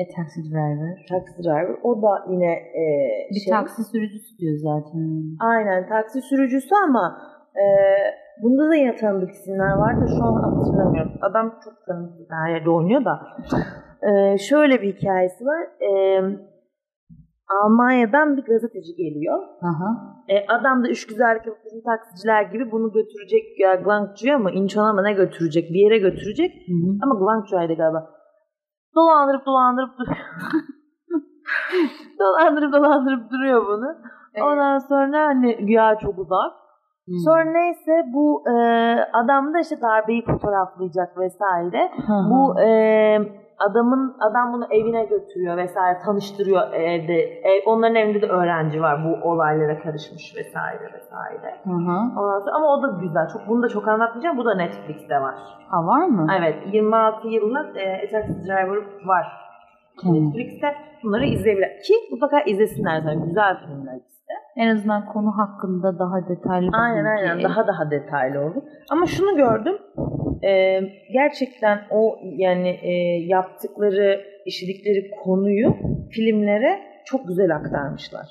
[0.00, 1.06] A Taxi Driver.
[1.08, 1.76] Taxi Driver.
[1.82, 2.84] O da yine e,
[3.30, 5.22] Bir şey, taksi sürücüsü diyor zaten.
[5.40, 7.18] Aynen taksi sürücüsü ama
[7.54, 7.64] e,
[8.42, 11.12] bunda da yine tanıdık isimler var da şu an hatırlamıyorum.
[11.20, 13.20] Adam çok tanıdık her yerde oynuyor da.
[14.02, 15.62] E, şöyle bir hikayesi var.
[15.88, 15.90] E,
[17.62, 19.38] Almanya'dan bir gazeteci geliyor.
[19.62, 19.90] Aha.
[20.28, 24.92] E, adam da üç güzellik yapıp bizim taksiciler gibi bunu götürecek ya Guangzhou'ya mı Incheon'a
[24.92, 26.52] mı ne götürecek bir yere götürecek.
[26.68, 26.98] Hı hı.
[27.02, 28.15] Ama Guangzhou'ydı galiba.
[28.96, 30.18] Dolandırıp dolandırıp duruyor.
[32.20, 33.96] dolandırıp dolandırıp duruyor bunu.
[34.42, 36.52] Ondan sonra hani güya çok uzak.
[37.08, 37.12] Hı.
[37.24, 38.52] Sonra neyse bu e,
[39.12, 41.90] adam da işte darbeyi fotoğraflayacak vesaire.
[42.08, 42.68] Bu e,
[43.58, 47.14] adamın adam bunu evine götürüyor vesaire tanıştırıyor evde.
[47.22, 51.54] Ev, onların evinde de öğrenci var bu olaylara karışmış vesaire vesaire.
[51.64, 52.20] Hı hı.
[52.20, 53.28] Ondan sonra, ama o da güzel.
[53.32, 54.38] Çok bunu da çok anlatmayacağım.
[54.38, 55.34] Bu da Netflix'te var.
[55.68, 56.26] Ha var mı?
[56.38, 59.26] Evet 26 yıllık e, A Taxi Driver var.
[60.02, 60.24] Tamam.
[60.24, 61.68] Netflix'te bunları izleyebilir.
[61.68, 63.24] Ki mutlaka izlesinler zaten.
[63.24, 64.32] Güzel filmler işte.
[64.56, 68.62] En azından konu hakkında daha detaylı Aynen aynen daha daha detaylı olur.
[68.90, 69.78] Ama şunu gördüm.
[70.44, 70.80] E,
[71.12, 72.92] gerçekten o yani e,
[73.26, 75.76] yaptıkları, işledikleri konuyu
[76.10, 78.26] filmlere çok güzel aktarmışlar.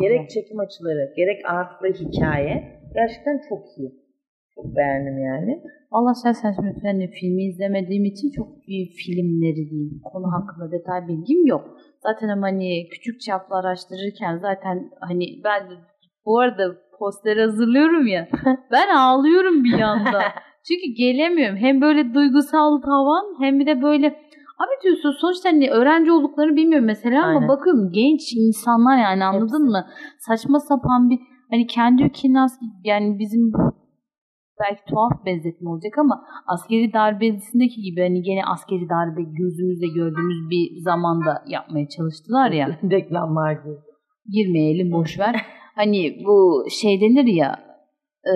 [0.00, 4.00] Gerek çekim açıları, gerek anlattıkları hikaye gerçekten çok iyi.
[4.54, 5.62] Çok beğendim yani.
[5.90, 10.02] Allah şahsen şimdi hani filmi izlemediğim için çok bir filmleri değil.
[10.12, 11.76] Konu hakkında detay bilgim yok.
[12.02, 15.62] Zaten ama hani küçük çaplı araştırırken zaten hani ben
[16.26, 18.28] bu arada poster hazırlıyorum ya.
[18.70, 20.22] ben ağlıyorum bir yanda.
[20.70, 21.56] Çünkü gelemiyorum.
[21.56, 24.16] Hem böyle duygusal tavan hem bir de böyle
[24.60, 27.48] Abi diyorsun sonuçta hani öğrenci olduklarını bilmiyorum mesela ama Aynen.
[27.48, 29.86] bakıyorum genç insanlar yani anladın mı?
[30.18, 31.18] Saçma sapan bir
[31.50, 32.48] hani kendi ülkenin
[32.84, 33.52] yani bizim
[34.60, 40.82] belki tuhaf benzetme olacak ama askeri darbesindeki gibi hani gene askeri darbe gözümüzle gördüğümüz bir
[40.84, 42.66] zamanda yapmaya çalıştılar ya.
[42.90, 43.76] Reklamlar gibi.
[44.32, 45.36] Girmeyelim boş ver.
[45.74, 47.69] hani bu şey denir ya
[48.26, 48.34] e,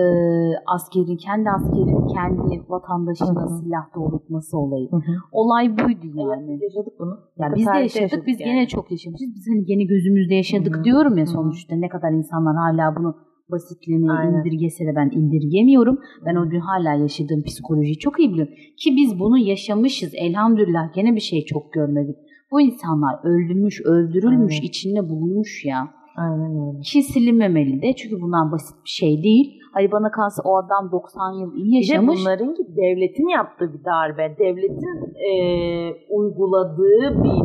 [0.75, 4.89] askerin kendi askerin kendi vatandaşına silah doğrultması olayı.
[5.31, 6.51] Olay buydu yani.
[6.51, 7.19] Evet, yaşadık bunu.
[7.37, 8.51] Ya biz de Tarihte yaşadık, biz yani.
[8.51, 9.27] gene çok yaşamışız.
[9.35, 10.83] Biz hani gene gözümüzde yaşadık Hı hı.
[10.83, 11.75] diyorum ya sonuçta.
[11.75, 13.15] Ne kadar insanlar hala bunu
[13.51, 14.39] basitliğine Aynen.
[14.39, 15.99] indirgese de ben indirgemiyorum.
[16.25, 18.53] Ben o gün hala yaşadığım psikolojiyi çok iyi biliyorum.
[18.53, 20.13] Ki biz bunu yaşamışız.
[20.15, 22.15] Elhamdülillah gene bir şey çok görmedik.
[22.51, 24.67] Bu insanlar öldürmüş, öldürülmüş, Aynen.
[24.67, 25.89] içinde bulunmuş ya.
[26.17, 26.81] Aynen öyle.
[26.81, 27.93] Ki silinmemeli de.
[27.95, 29.59] Çünkü bunlar basit bir şey değil.
[29.75, 32.19] Hani bana kalsa o adam 90 yıl iyi Bir de yaşamış.
[32.21, 34.25] bunların ki devletin yaptığı bir darbe.
[34.39, 37.37] Devletin eee, uyguladığı bir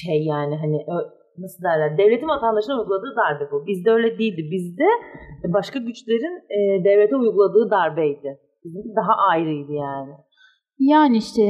[0.00, 0.78] şey yani hani
[1.38, 1.98] nasıl derler?
[1.98, 3.66] Devletin vatandaşına uyguladığı darbe bu.
[3.66, 4.42] Bizde öyle değildi.
[4.54, 4.88] Bizde
[5.56, 8.38] başka güçlerin eee, devlete uyguladığı darbeydi.
[8.64, 10.12] Bizimki daha ayrıydı yani.
[10.78, 11.42] Yani işte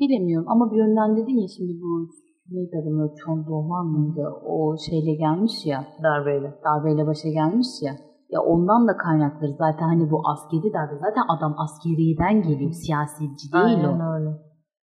[0.00, 2.08] bilemiyorum ama bir yönden dedin ya şimdi bu
[2.50, 4.24] neydi adamı Çon Doğman mıydı?
[4.46, 6.54] O şeyle gelmiş ya Darbeyle.
[6.64, 7.92] darbeyle başa gelmiş ya.
[8.34, 13.64] Ya ondan da kaynakları zaten hani bu askeri darbe zaten adam askeriyeden geliyor siyasici değil
[13.64, 14.14] Aynen o.
[14.14, 14.30] öyle.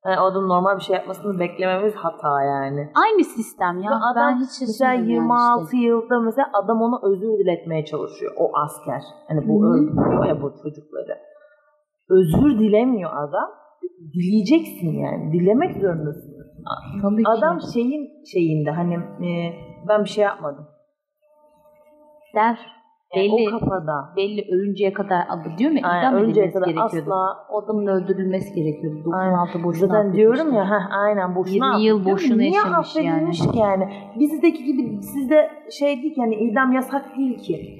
[0.06, 2.92] Yani adam normal bir şey yapmasını beklememiz hata yani.
[3.04, 3.92] Aynı sistem ya.
[3.92, 5.78] Ve adam ben hiç Mesela şaşırmadım yani 26 işte.
[5.78, 8.32] yılda mesela adam ona özür diletmeye çalışıyor.
[8.38, 9.02] O asker.
[9.28, 11.18] Hani bu öldürüyor ya bu çocukları.
[12.10, 13.50] Özür dilemiyor adam.
[14.14, 15.32] Dileyeceksin yani.
[15.34, 16.32] Dilemek zorundasın.
[17.02, 17.30] Tabii ki.
[17.30, 18.94] Adam şeyin şeyinde hani
[19.28, 19.54] e,
[19.88, 20.68] ben bir şey yapmadım.
[22.36, 22.81] der.
[23.16, 24.10] Yani Belli, o kafada.
[24.18, 25.80] belli ölünceye kadar adı diyor mu?
[25.84, 27.12] Aynen, İdam ölünceye edilmesi kadar gerekiyordu.
[27.14, 29.10] asla O adamın öldürülmesi gerekiyordu.
[29.14, 29.32] Aynen.
[29.34, 33.10] 96 boşuna Zaten diyorum ya heh, aynen boşuna 20 yıl boşuna Niye yaşamış yani.
[33.12, 33.90] affedilmiş ki yani?
[34.20, 37.78] Bizdeki gibi sizde şey değil ki hani idam yasak değil ki.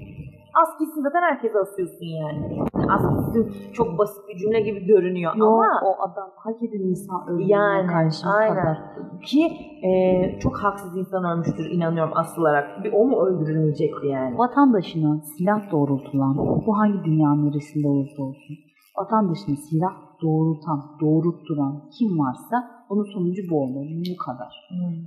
[0.64, 2.60] As gitsin zaten herkes asıyorsun yani.
[2.92, 7.28] As gitsin çok basit bir cümle gibi görünüyor Yok ama o adam hak eden insan
[7.28, 8.56] öldürmeye yani karşı aynen.
[8.56, 8.78] kadar.
[9.26, 9.48] Ki
[9.84, 12.84] e, çok haksız insan ölmüştür inanıyorum asılarak.
[12.84, 14.38] Bir o mu öldürülmeyecekti yani?
[14.38, 18.56] Vatandaşına silah doğrultulan, bu hangi dünya neresinde olursa olsun,
[18.98, 22.56] vatandaşına silah doğrultan, doğrultturan kim varsa
[22.90, 23.88] onun sonucu bu olmalı.
[24.12, 24.54] Bu kadar.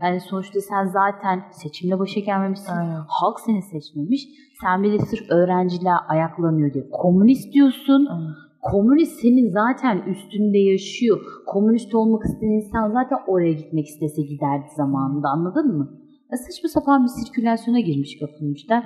[0.02, 2.72] Yani sonuçta sen zaten seçimle başa gelmemişsin.
[2.72, 3.00] Aynen.
[3.08, 4.28] Halk seni seçmemiş.
[4.60, 8.06] Sen bir de sırf öğrenciler ayaklanıyor diye komünist diyorsun.
[8.06, 8.34] Aynen.
[8.62, 11.20] Komünist senin zaten üstünde yaşıyor.
[11.46, 15.88] Komünist olmak isteyen insan zaten oraya gitmek istese giderdi zamanında anladın mı?
[16.32, 18.84] Ya saçma sapan bir sirkülasyona girmiş kapılmışlar.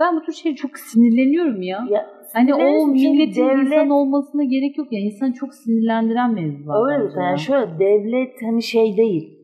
[0.00, 1.86] Ben bu tür şeye çok sinirleniyorum ya.
[1.90, 5.00] Ya, Hani o milletin devlet- insan olmasına gerek yok ya.
[5.00, 6.92] İnsan çok sinirlendiren mevzular.
[6.92, 9.36] Öyle bence yani şöyle devlet hani şey değil.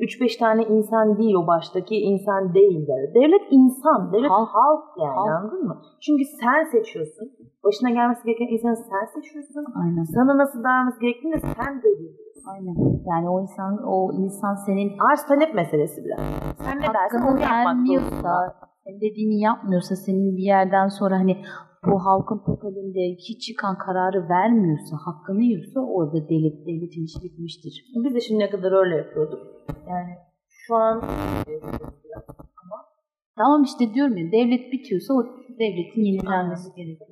[0.00, 3.14] 3-5 tane insan değil o baştaki insan değil devlet.
[3.14, 4.84] Devlet insan, devlet halk, Halk.
[4.98, 5.28] yani Halk.
[5.30, 5.76] anladın mı?
[6.04, 7.26] Çünkü sen seçiyorsun.
[7.64, 9.64] Başına gelmesi gereken insanı sen seçiyorsun.
[9.82, 10.04] Aynen.
[10.04, 12.42] Sana nasıl davranması gerektiğini de sen belirliyorsun.
[12.52, 12.74] Aynen.
[13.10, 16.18] Yani o insan o insan senin Arz talep meselesi biraz.
[16.64, 18.54] Sen ne dersen onu yapmak zorunda.
[18.84, 21.36] senin dediğini yapmıyorsa, senin bir yerden sonra hani
[21.86, 27.84] bu halkın totalinde hiç çıkan kararı vermiyorsa, hakkını yiyorsa orada devlet, devletin işi bitmiştir.
[28.04, 29.40] Biz de şimdiye kadar öyle yapıyorduk.
[29.88, 30.14] Yani
[30.48, 31.02] şu an
[33.36, 35.24] Tamam işte diyorum ya devlet bitiyorsa o
[35.58, 37.10] devletin yenilenmesi gerekiyor.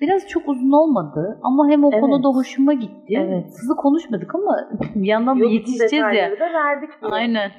[0.00, 2.00] Biraz çok uzun olmadı ama hem o Evet.
[2.00, 3.14] konuda hoşuma gitti.
[3.16, 3.46] Evet.
[3.46, 4.56] Hızlı konuşmadık ama
[4.94, 6.30] bir yandan da yetişeceğiz ya.
[6.30, 6.90] da verdik.
[7.02, 7.10] diye.
[7.12, 7.50] Aynen.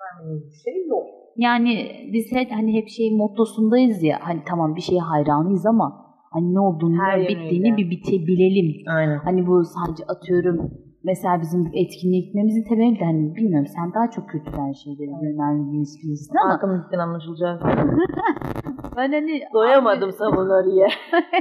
[0.00, 1.06] Vermediğimiz bir şey yok.
[1.36, 4.18] Yani biz hep, hani hep şey mottosundayız ya.
[4.20, 7.44] Hani tamam bir şeye hayranıyız ama hani ne olduğunu, Her yönüyle.
[7.44, 8.88] bittiğini bir bitebilelim.
[8.96, 9.18] Aynen.
[9.18, 10.70] Hani bu sadece atıyorum
[11.04, 16.36] mesela bizim etkinliğe gitmemizin temeli de hani bilmiyorum sen daha çok kültürel şeylere yöneldiğiniz birisin
[16.44, 17.62] ama Arkamızdan anlaşılacak.
[18.96, 20.88] ben hani Doyamadım savunarıya.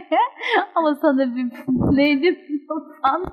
[0.76, 1.45] ama sana bir
[1.97, 2.38] neydi?
[3.03, 3.26] Pan,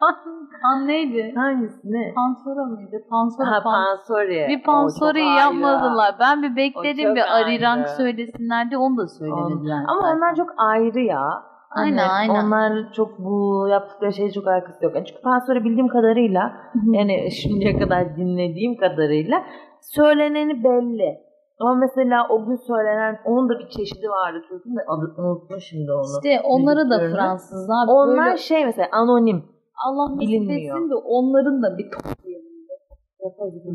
[0.00, 0.16] pan,
[0.62, 1.32] pan neydi?
[1.36, 2.12] Hangisi ne?
[2.14, 2.96] Pansora mıydı?
[3.10, 4.46] Pansora, Ha pan, pansori.
[4.48, 6.14] bir pansori yapmadılar.
[6.20, 7.96] Ben bir bekledim bir Arirank ayrı.
[7.96, 9.84] söylesinler diye onu da söylemediler.
[9.88, 11.42] Ama onlar çok ayrı ya.
[11.74, 12.46] Aynen, Hani aynen.
[12.46, 14.94] Onlar çok bu yaptıkları şey çok alakası yok.
[14.94, 16.52] Yani çünkü pansori bildiğim kadarıyla
[16.92, 19.42] yani şimdiye kadar dinlediğim kadarıyla
[19.80, 21.18] söyleneni belli.
[21.60, 25.92] Ama mesela o gün söylenen onun da bir çeşidi vardı Türk'ün de adını unuttum şimdi
[25.92, 26.02] onu.
[26.02, 26.98] İşte onlara da.
[26.98, 29.44] Fransızlar Onlar böyle şey mesela anonim.
[29.86, 30.90] Allah bilinmiyor.
[30.90, 31.86] de onların da bir.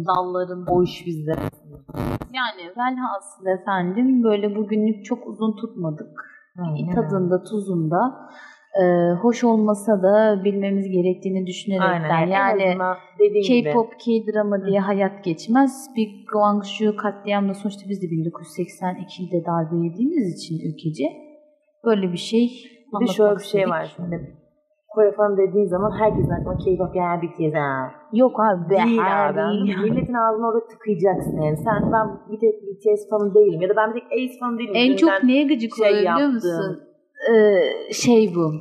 [0.08, 1.32] Dalların O iş bizde.
[2.34, 6.37] Yani velhasıl efendim böyle bugünlük çok uzun tutmadık.
[6.96, 8.30] Tadında tuzunda
[8.82, 8.84] e,
[9.22, 12.28] hoş olmasa da bilmemiz gerektiğini düşünerekten Aynen.
[12.28, 12.78] Yani.
[13.48, 15.90] K-pop, K-drama diye hayat geçmez.
[15.96, 21.06] Bir Guangzhou katliamda sonuçta biz de 1982'de darbe yediğimiz için ülkece
[21.86, 22.50] böyle bir şey
[23.02, 24.38] Bir şöyle bir şey var şimdi.
[24.90, 27.92] Kore falan dediğin zaman herkesin aklına K-pop yani BTS ha.
[28.14, 29.38] Yok abi Değil abi.
[29.38, 29.78] değil.
[29.80, 31.58] Milletin ağzına orada tıkayacaksın yani.
[31.58, 34.72] Sen ben bir tek BTS fanı değilim ya da ben bir tek Ace fanı değilim.
[34.76, 36.80] En çok neye gıcık şey oluyor biliyor musun?
[37.32, 38.52] Ee, şey bu.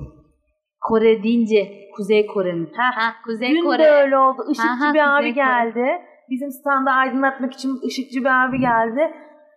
[0.81, 2.69] Kore deyince Kuzey Kore'nin.
[2.77, 3.79] Ha, Kuzey Dün Kore.
[3.79, 4.43] de öyle oldu.
[4.51, 5.31] Işıkçı Aha, bir Kuzey abi Kore.
[5.31, 5.87] geldi.
[6.31, 9.01] Bizim standa aydınlatmak için ışıkçı bir abi geldi.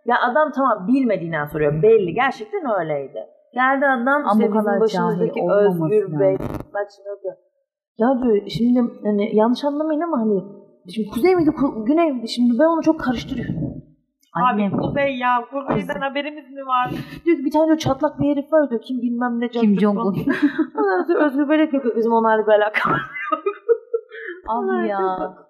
[0.05, 1.83] Ya adam tamam bilmediğinden soruyor.
[1.83, 2.13] Belli.
[2.13, 3.19] Gerçekten öyleydi.
[3.53, 6.19] Geldi adam Ama işte bu kadar başımızdaki Özgür.
[6.19, 6.37] Bey.
[6.73, 7.35] Bak şimdi.
[7.97, 10.43] Ya diyor şimdi hani yanlış anlamayın ama hani
[10.93, 13.55] şimdi kuzey miydi ku- güney miydi şimdi ben onu çok karıştırıyorum.
[14.33, 14.71] Annem.
[14.71, 16.91] kuzey ya kuzeyden haberimiz mi var?
[17.25, 19.47] Diyor ki bir tane diyor çatlak bir herif var diyor kim bilmem ne.
[19.49, 20.15] Kim Jong-un.
[21.25, 22.93] Özgür Bey diyor ki bizim onlarla bir alakam
[24.49, 24.99] Abi ya.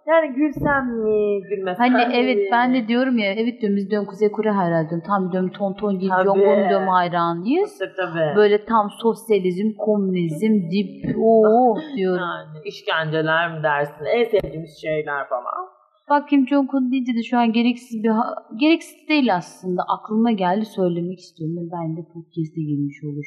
[0.08, 2.14] Yani gülsem mi, gülmesem Hani mi?
[2.14, 5.08] evet ben de diyorum ya evet diyorum biz diyorum Kuzey Kore hayran diyorum.
[5.08, 6.24] Tam diyorum Tonton Tabii.
[6.26, 7.80] Jong-un diyorum hayranıyız.
[7.98, 8.36] Tabii.
[8.36, 12.22] Böyle tam sosyalizm, komünizm, dip, ooo diyorum.
[12.22, 14.06] Yani işkenceler mi dersin?
[14.06, 15.70] En sevdiğimiz şeyler falan.
[16.10, 18.12] Bak Kim Jong-un deyince de şu an gereksiz bir
[18.60, 19.82] gereksiz değil aslında.
[19.88, 21.70] Aklıma geldi söylemek istiyorum.
[21.74, 23.26] Ben de podcast'e girmiş olur.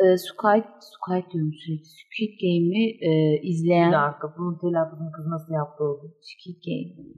[0.00, 1.84] Ee, Squid, Squid diyorum sürekli.
[1.98, 3.10] Squid Game'i e,
[3.50, 6.14] izleyen Bir dakika bunun telaffuzunu kız nasıl yaptı oldu?
[6.28, 7.08] Squid Game.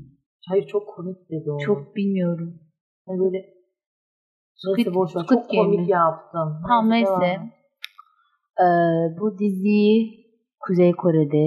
[0.48, 1.58] Hayır çok komik dedi onu.
[1.60, 2.60] Çok bilmiyorum.
[3.06, 3.38] Hani böyle
[4.62, 5.20] Squid- Neyse boş ver.
[5.22, 5.90] Squid Çok Game komik mi?
[5.90, 6.48] yaptın.
[6.68, 6.90] Tamam devam.
[6.90, 7.40] neyse.
[8.60, 8.66] Ee,
[9.20, 10.26] bu diziyi
[10.60, 11.46] Kuzey Kore'de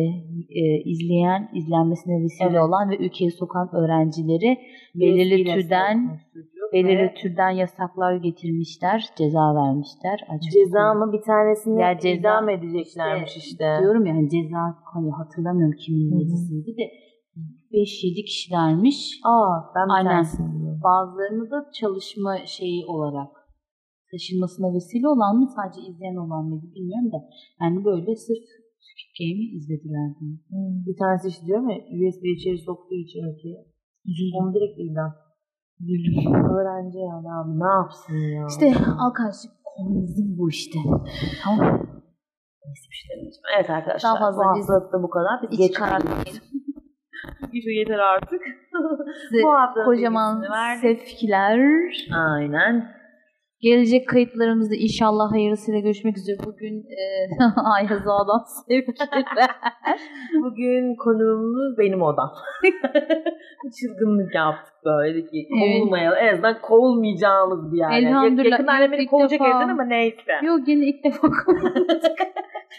[0.61, 2.61] e, izleyen, izlenmesine vesile Evet.
[2.61, 4.57] olan ve ülkeye sokan öğrencileri
[4.95, 6.19] belirli türden
[6.73, 10.17] belirli ve türden yasaklar getirmişler, ceza vermişler.
[10.29, 13.65] Açık Ceza mı bir tanesini Ya ceza- idam edeceklermiş işte.
[13.79, 14.61] Diyorum ya hani ceza
[14.93, 16.85] hani hatırlamıyorum kimin yazısıydı de
[17.71, 19.19] 5-7 kişilermiş.
[19.25, 20.09] Aa ben bir Aynen.
[20.09, 20.69] tanesini.
[20.83, 23.31] Bazılarını da çalışma şeyi olarak
[24.11, 27.19] taşınmasına vesile olan mı sadece izleyen olan mıydı bilmiyorum da
[27.61, 28.43] yani böyle sırf
[28.87, 30.33] Squid Game'i izlediler diye.
[30.49, 33.59] Hmm, Bir tanesi işte diyorum ya USB içeri soktuğu için ülkeye.
[34.39, 35.11] Onu direkt idam.
[35.81, 38.45] Öğrenci yani abi ne yapsın ya?
[38.49, 38.65] İşte
[39.07, 40.79] arkadaşlar komünizm bu işte.
[41.43, 41.59] Tamam?
[42.65, 43.43] Neyse bir şey demeyeceğim.
[43.55, 45.51] Evet arkadaşlar Daha fazla bu haftalık da bu kadar.
[45.51, 45.77] Biz geç.
[47.63, 48.41] Şu yeter artık.
[49.29, 50.45] Size Bu hafta kocaman
[50.81, 51.59] sevgiler.
[52.13, 52.99] Aynen.
[53.61, 56.37] Gelecek kayıtlarımızda inşallah hayırlısıyla görüşmek üzere.
[56.45, 57.01] Bugün e,
[57.75, 59.49] Ayaz Ağa'dan sevgiler.
[60.43, 62.31] Bugün konuğumuz benim odam.
[63.79, 64.73] Çılgınlık yaptık.
[64.85, 65.59] Böyle ki Evet.
[65.59, 66.17] kovulmayalım.
[66.21, 67.91] En azından kovulmayacağımız bir yer.
[67.91, 68.51] Elhamdülillah.
[68.51, 69.47] Yakın annem beni kovacak defa.
[69.47, 70.31] evden ama neyse.
[70.43, 72.17] Yok yine ilk defa konuştuk.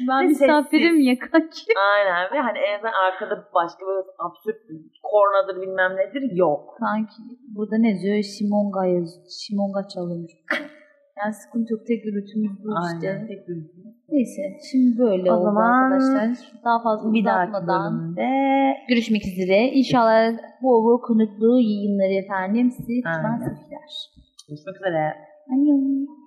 [0.09, 1.61] ben misafirim ya kanki.
[1.95, 4.57] Aynen ve hani en azından arkada başka böyle absürt
[5.03, 6.77] kornadır bilmem nedir yok.
[6.81, 7.23] Kanki
[7.57, 8.23] burada ne yazıyor?
[8.23, 9.27] Şimonga yazıyor.
[9.41, 10.33] Şimonga çalıyormuş.
[11.19, 11.87] Yani sıkıntı yok.
[11.87, 13.25] Tek gürültümüz bu işte.
[13.29, 13.77] Tek gürültü.
[14.09, 16.53] Neyse şimdi böyle O oldu zaman arkadaşlar.
[16.65, 18.31] Daha fazla Bir uzatmadan bölümde
[18.89, 19.69] görüşmek üzere.
[19.73, 20.33] İnşallah
[20.63, 23.17] bol bol konuklu yayınları efendim sizi Aynen.
[23.17, 23.91] tutmaz seviler.
[24.49, 25.15] görüşmek üzere.
[25.53, 26.20] Annyeong.